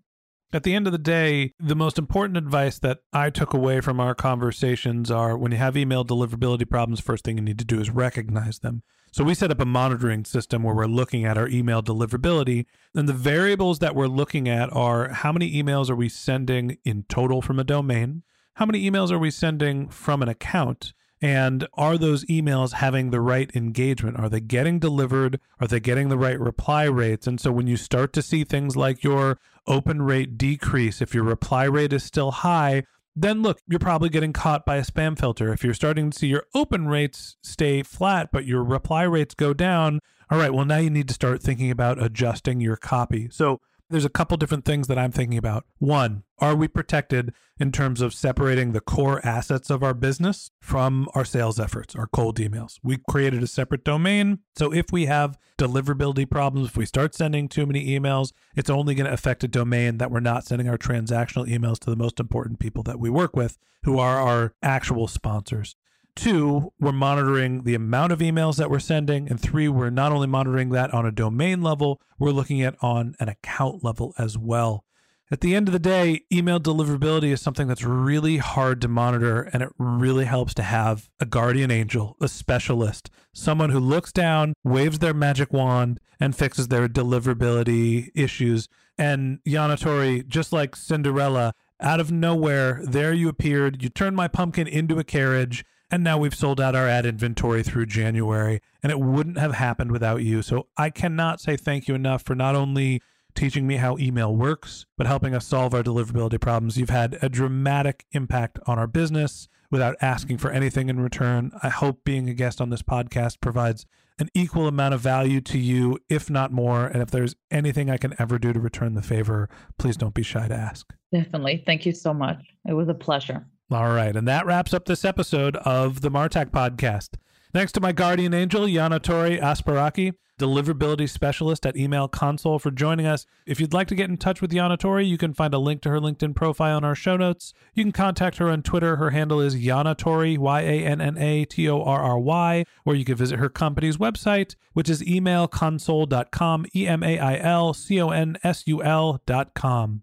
At 0.53 0.65
the 0.65 0.75
end 0.75 0.89
of 0.89 0.93
the 0.93 0.99
day, 0.99 1.53
the 1.61 1.77
most 1.77 1.97
important 1.97 2.39
advice 2.39 2.81
that 2.81 2.99
I 3.13 3.31
took 3.31 3.55
away 3.55 3.81
from 3.81 4.01
our 4.01 4.17
conversations 4.17 5.13
are 5.13 5.39
when 5.39 5.53
you 5.53 5.59
have 5.59 5.77
email 5.77 6.05
deliverability 6.05 6.69
problems, 6.69 6.99
first 6.99 7.23
thing 7.23 7.37
you 7.37 7.45
need 7.45 7.61
to 7.61 7.65
do 7.65 7.81
is 7.81 7.89
recognize 7.89 8.59
them. 8.59 8.83
So 9.13 9.25
we 9.25 9.35
set 9.35 9.51
up 9.51 9.61
a 9.61 9.67
monitoring 9.67 10.25
system 10.25 10.63
where 10.63 10.75
we're 10.75 10.87
looking 10.87 11.27
at 11.27 11.37
our 11.37 11.47
email 11.47 11.83
deliverability. 11.83 12.65
And 12.95 13.07
the 13.07 13.13
variables 13.13 13.79
that 13.81 13.95
we're 13.95 14.07
looking 14.07 14.49
at 14.49 14.73
are 14.73 15.11
how 15.11 15.33
many 15.33 15.53
emails 15.53 15.91
are 15.91 15.95
we 15.95 16.09
sending 16.09 16.79
in 16.83 17.05
total 17.11 17.43
from 17.43 17.59
a 17.59 17.65
domain? 17.65 18.23
How 18.55 18.65
many 18.65 18.91
emails 18.91 19.11
are 19.11 19.19
we 19.19 19.31
sending 19.31 19.91
from 19.91 20.23
an 20.23 20.31
account? 20.31 20.95
And 21.21 21.69
are 21.75 21.99
those 21.99 22.25
emails 22.25 22.73
having 22.73 23.11
the 23.11 23.21
right 23.21 23.55
engagement? 23.55 24.19
Are 24.19 24.31
they 24.31 24.41
getting 24.41 24.79
delivered? 24.79 25.41
Are 25.61 25.69
they 25.69 25.79
getting 25.79 26.09
the 26.09 26.17
right 26.17 26.41
reply 26.41 26.85
rates? 26.85 27.27
And 27.27 27.39
so 27.39 27.53
when 27.53 27.67
you 27.67 27.77
start 27.77 28.15
to 28.15 28.23
see 28.23 28.45
things 28.45 28.77
like 28.77 29.05
your 29.05 29.39
open 29.67 30.01
rate 30.01 30.39
decrease, 30.39 31.03
if 31.03 31.15
your 31.15 31.25
reply 31.25 31.65
rate 31.65 31.93
is 31.93 32.03
still 32.03 32.31
high, 32.31 32.85
then 33.15 33.43
look, 33.43 33.61
you're 33.69 33.79
probably 33.79 34.09
getting 34.09 34.33
caught 34.33 34.65
by 34.65 34.77
a 34.77 34.83
spam 34.83 35.19
filter. 35.19 35.53
If 35.53 35.63
you're 35.63 35.75
starting 35.75 36.11
to 36.11 36.19
see 36.19 36.29
your 36.29 36.47
open 36.55 36.89
rates 36.89 37.37
stay 37.43 37.83
flat, 37.83 38.31
but 38.33 38.47
your 38.47 38.65
reply 38.65 39.03
rates 39.03 39.35
go 39.35 39.53
down, 39.53 40.01
all 40.31 40.39
right, 40.39 40.53
well, 40.53 40.65
now 40.65 40.79
you 40.79 40.91
need 40.91 41.09
to 41.09 41.15
start 41.15 41.43
thinking 41.43 41.71
about 41.71 42.03
adjusting 42.03 42.61
your 42.61 42.77
copy. 42.77 43.29
So 43.31 43.61
there's 43.93 44.05
a 44.05 44.11
couple 44.11 44.37
different 44.37 44.65
things 44.65 44.89
that 44.89 44.99
I'm 44.99 45.13
thinking 45.13 45.39
about. 45.39 45.65
One, 45.79 46.25
are 46.39 46.57
we 46.57 46.67
protected 46.67 47.33
in 47.59 47.71
terms 47.71 48.01
of 48.01 48.15
separating 48.15 48.73
the 48.73 48.81
core 48.81 49.25
assets 49.25 49.71
of 49.71 49.83
our 49.83 49.95
business 49.95 50.51
from 50.61 51.09
our 51.15 51.25
sales 51.25 51.61
efforts, 51.61 51.95
our 51.95 52.07
cold 52.07 52.39
emails? 52.39 52.79
We 52.83 52.99
created 53.09 53.43
a 53.43 53.47
separate 53.47 53.85
domain. 53.85 54.41
So 54.57 54.73
if 54.73 54.87
we 54.91 55.07
have 55.07 55.39
deliverability 55.59 56.29
problems, 56.29 56.69
if 56.69 56.77
we 56.77 56.87
start 56.87 57.15
sending 57.15 57.49
too 57.49 57.67
many 57.67 57.87
emails, 57.87 58.33
it's 58.57 58.71
only 58.71 58.95
going 58.95 59.07
to 59.07 59.13
affect 59.13 59.45
a 59.45 59.49
domain 59.49 59.99
that 59.99 60.11
we're 60.11 60.21
not 60.21 60.45
sending 60.45 60.69
our 60.69 60.79
transactional 60.79 61.47
emails 61.47 61.79
to 61.81 61.91
the 61.91 61.97
most 61.97 62.19
important 62.19 62.59
people 62.59 62.83
that 62.83 62.99
we 62.99 63.11
work 63.11 63.37
with, 63.37 63.59
who 63.85 63.99
are 63.99 64.19
our 64.19 64.55
actual 64.63 65.07
sponsors. 65.07 65.77
Two, 66.15 66.73
we're 66.79 66.93
monitoring 66.93 67.63
the 67.63 67.75
amount 67.75 68.13
of 68.13 68.19
emails 68.19 68.57
that 68.57 68.71
we're 68.71 68.79
sending. 68.79 69.29
And 69.29 69.41
three, 69.41 69.69
we're 69.69 69.91
not 69.91 70.13
only 70.13 70.27
monitoring 70.27 70.69
that 70.71 70.93
on 70.93 71.07
a 71.07 71.13
domain 71.13 71.63
level, 71.63 72.01
we're 72.19 72.31
looking 72.31 72.63
at 72.63 72.77
on 72.83 73.15
an 73.19 73.29
account 73.29 73.83
level 73.83 74.15
as 74.19 74.37
well. 74.37 74.85
At 75.31 75.41
the 75.41 75.55
end 75.55 75.67
of 75.67 75.73
the 75.73 75.79
day, 75.79 76.21
email 76.31 76.61
deliverability 76.61 77.33
is 77.33 77.41
something 77.41 77.67
that's 77.67 77.85
really 77.85 78.37
hard 78.37 78.83
to 78.83 78.89
monitor, 78.89 79.49
and 79.55 79.63
it 79.63 79.71
really 79.79 80.27
helps 80.27 80.53
to 80.55 80.63
have 80.63 81.09
a 81.21 81.25
guardian 81.25 81.71
angel, 81.71 82.19
a 82.21 82.29
specialist, 82.29 83.09
someone 83.33 83.71
who 83.71 83.81
looks 83.81 84.13
down, 84.13 84.53
waves 84.63 84.99
their 84.99 85.15
magic 85.15 85.51
wand, 85.51 86.01
and 86.21 86.37
fixes 86.37 86.69
their 86.69 86.87
deliverability 86.87 88.11
issues. 88.15 88.69
And 88.99 89.39
Yanna-Torry, 89.47 90.25
just 90.25 90.53
like 90.53 90.77
Cinderella, 90.77 91.55
out 91.81 91.99
of 91.99 92.13
nowhere, 92.13 92.83
there 92.85 93.15
you 93.15 93.31
appeared. 93.31 93.83
You 93.83 93.89
turned 93.89 94.17
my 94.17 94.29
pumpkin 94.29 94.69
into 94.69 94.99
a 94.99 95.05
carriage 95.05 95.65
and 95.93 96.03
now 96.03 96.19
we've 96.19 96.35
sold 96.35 96.61
out 96.61 96.75
our 96.75 96.89
ad 96.89 97.07
inventory 97.07 97.63
through 97.63 97.87
January, 97.87 98.61
and 98.83 98.91
it 98.91 98.99
wouldn't 98.99 99.39
have 99.39 99.53
happened 99.55 99.93
without 99.93 100.23
you. 100.23 100.43
So 100.43 100.67
I 100.77 100.91
cannot 100.91 101.41
say 101.41 101.57
thank 101.57 101.87
you 101.87 101.95
enough 101.95 102.23
for 102.25 102.35
not 102.35 102.57
only 102.57 103.01
teaching 103.35 103.67
me 103.67 103.77
how 103.77 103.97
email 103.99 104.35
works, 104.35 104.85
but 104.99 105.07
helping 105.07 105.35
us 105.35 105.47
solve 105.47 105.73
our 105.73 105.83
deliverability 105.83 106.41
problems. 106.41 106.77
You've 106.77 106.91
had 106.91 107.19
a 107.23 107.29
dramatic 107.29 108.05
impact 108.13 108.59
on 108.67 108.79
our 108.79 108.87
business. 108.87 109.49
without 109.73 109.97
asking 110.03 110.37
for 110.37 110.51
anything 110.51 110.89
in 110.91 111.01
return. 111.01 111.51
I 111.63 111.71
hope 111.71 112.05
being 112.05 112.29
a 112.29 112.35
guest 112.35 112.61
on 112.61 112.69
this 112.69 112.83
podcast 112.83 113.41
provides 113.41 113.87
an 114.19 114.29
equal 114.35 114.69
amount 114.69 114.93
of 114.93 115.01
value 115.01 115.41
to 115.41 115.59
you, 115.59 115.99
if 116.11 116.29
not 116.29 116.53
more. 116.53 116.87
And 116.87 117.03
if 117.03 117.11
there's 117.11 117.35
anything 117.51 117.89
I 117.91 117.97
can 117.97 118.15
ever 118.19 118.39
do 118.39 118.53
to 118.53 118.61
return 118.61 118.93
the 118.95 119.03
favor, 119.03 119.49
please 119.79 119.97
don't 119.97 120.15
be 120.15 120.23
shy 120.23 120.47
to 120.47 120.55
ask. 120.55 120.93
Definitely. 121.11 121.65
Thank 121.67 121.87
you 121.87 121.93
so 121.93 122.13
much. 122.13 122.45
It 122.69 122.75
was 122.75 122.89
a 122.89 122.95
pleasure. 122.95 123.47
All 123.73 123.93
right. 123.93 124.15
And 124.15 124.29
that 124.29 124.45
wraps 124.45 124.75
up 124.75 124.85
this 124.85 125.05
episode 125.05 125.57
of 125.57 126.03
the 126.03 126.11
Martech 126.11 126.51
podcast. 126.51 127.15
Next 127.55 127.73
to 127.73 127.81
my 127.81 127.93
guardian 127.93 128.35
angel, 128.35 128.63
Yana 128.63 129.03
Tori 129.03 129.39
Aspraki, 129.39 130.15
deliverability 130.39 131.09
specialist 131.09 131.65
at 131.65 131.75
EmailConsul, 131.75 132.61
for 132.61 132.71
joining 132.71 133.07
us. 133.07 133.25
If 133.47 133.61
you'd 133.61 133.73
like 133.73 133.89
to 133.89 133.95
get 133.95 134.11
in 134.11 134.17
touch 134.17 134.41
with 134.41 134.53
Yanna-Torry, 134.53 135.07
you 135.07 135.19
can 135.19 135.35
find 135.35 135.55
a 135.55 135.59
link 135.59 135.83
to 135.83 135.91
her 135.91 136.01
LinkedIn 136.01 136.35
profile 136.35 136.79
in 136.79 136.85
our 136.85 136.95
show 136.95 137.17
notes. 137.17 137.53
You 137.75 137.85
can 137.85 137.93
contact 137.93 138.39
her 138.39 138.51
on 138.51 138.63
Twitter. 138.63 138.97
Her 138.97 139.11
handle 139.11 139.41
is 139.41 139.55
Yanna-Torry, 139.57 140.37
Y 140.39 140.61
A 140.61 140.85
N 140.85 141.01
N 141.01 141.17
A 141.19 141.45
T 141.45 141.69
O 141.69 141.83
R 141.83 142.03
R 142.03 142.19
Y, 142.19 142.65
or 142.85 142.95
you 142.95 143.05
can 143.05 143.17
visit 143.17 143.39
her 143.39 143.49
company's 143.49 143.99
website, 143.99 144.57
which 144.73 144.89
is 144.91 145.03
emailconsul.com, 145.03 146.67
E 146.75 146.87
M 146.87 147.03
A 147.03 147.19
I 147.19 147.37
L 147.37 147.75
C 147.75 148.01
O 148.01 148.11
N 148.11 148.37
S 148.43 148.67
U 148.67 148.83
L.com. 148.83 150.03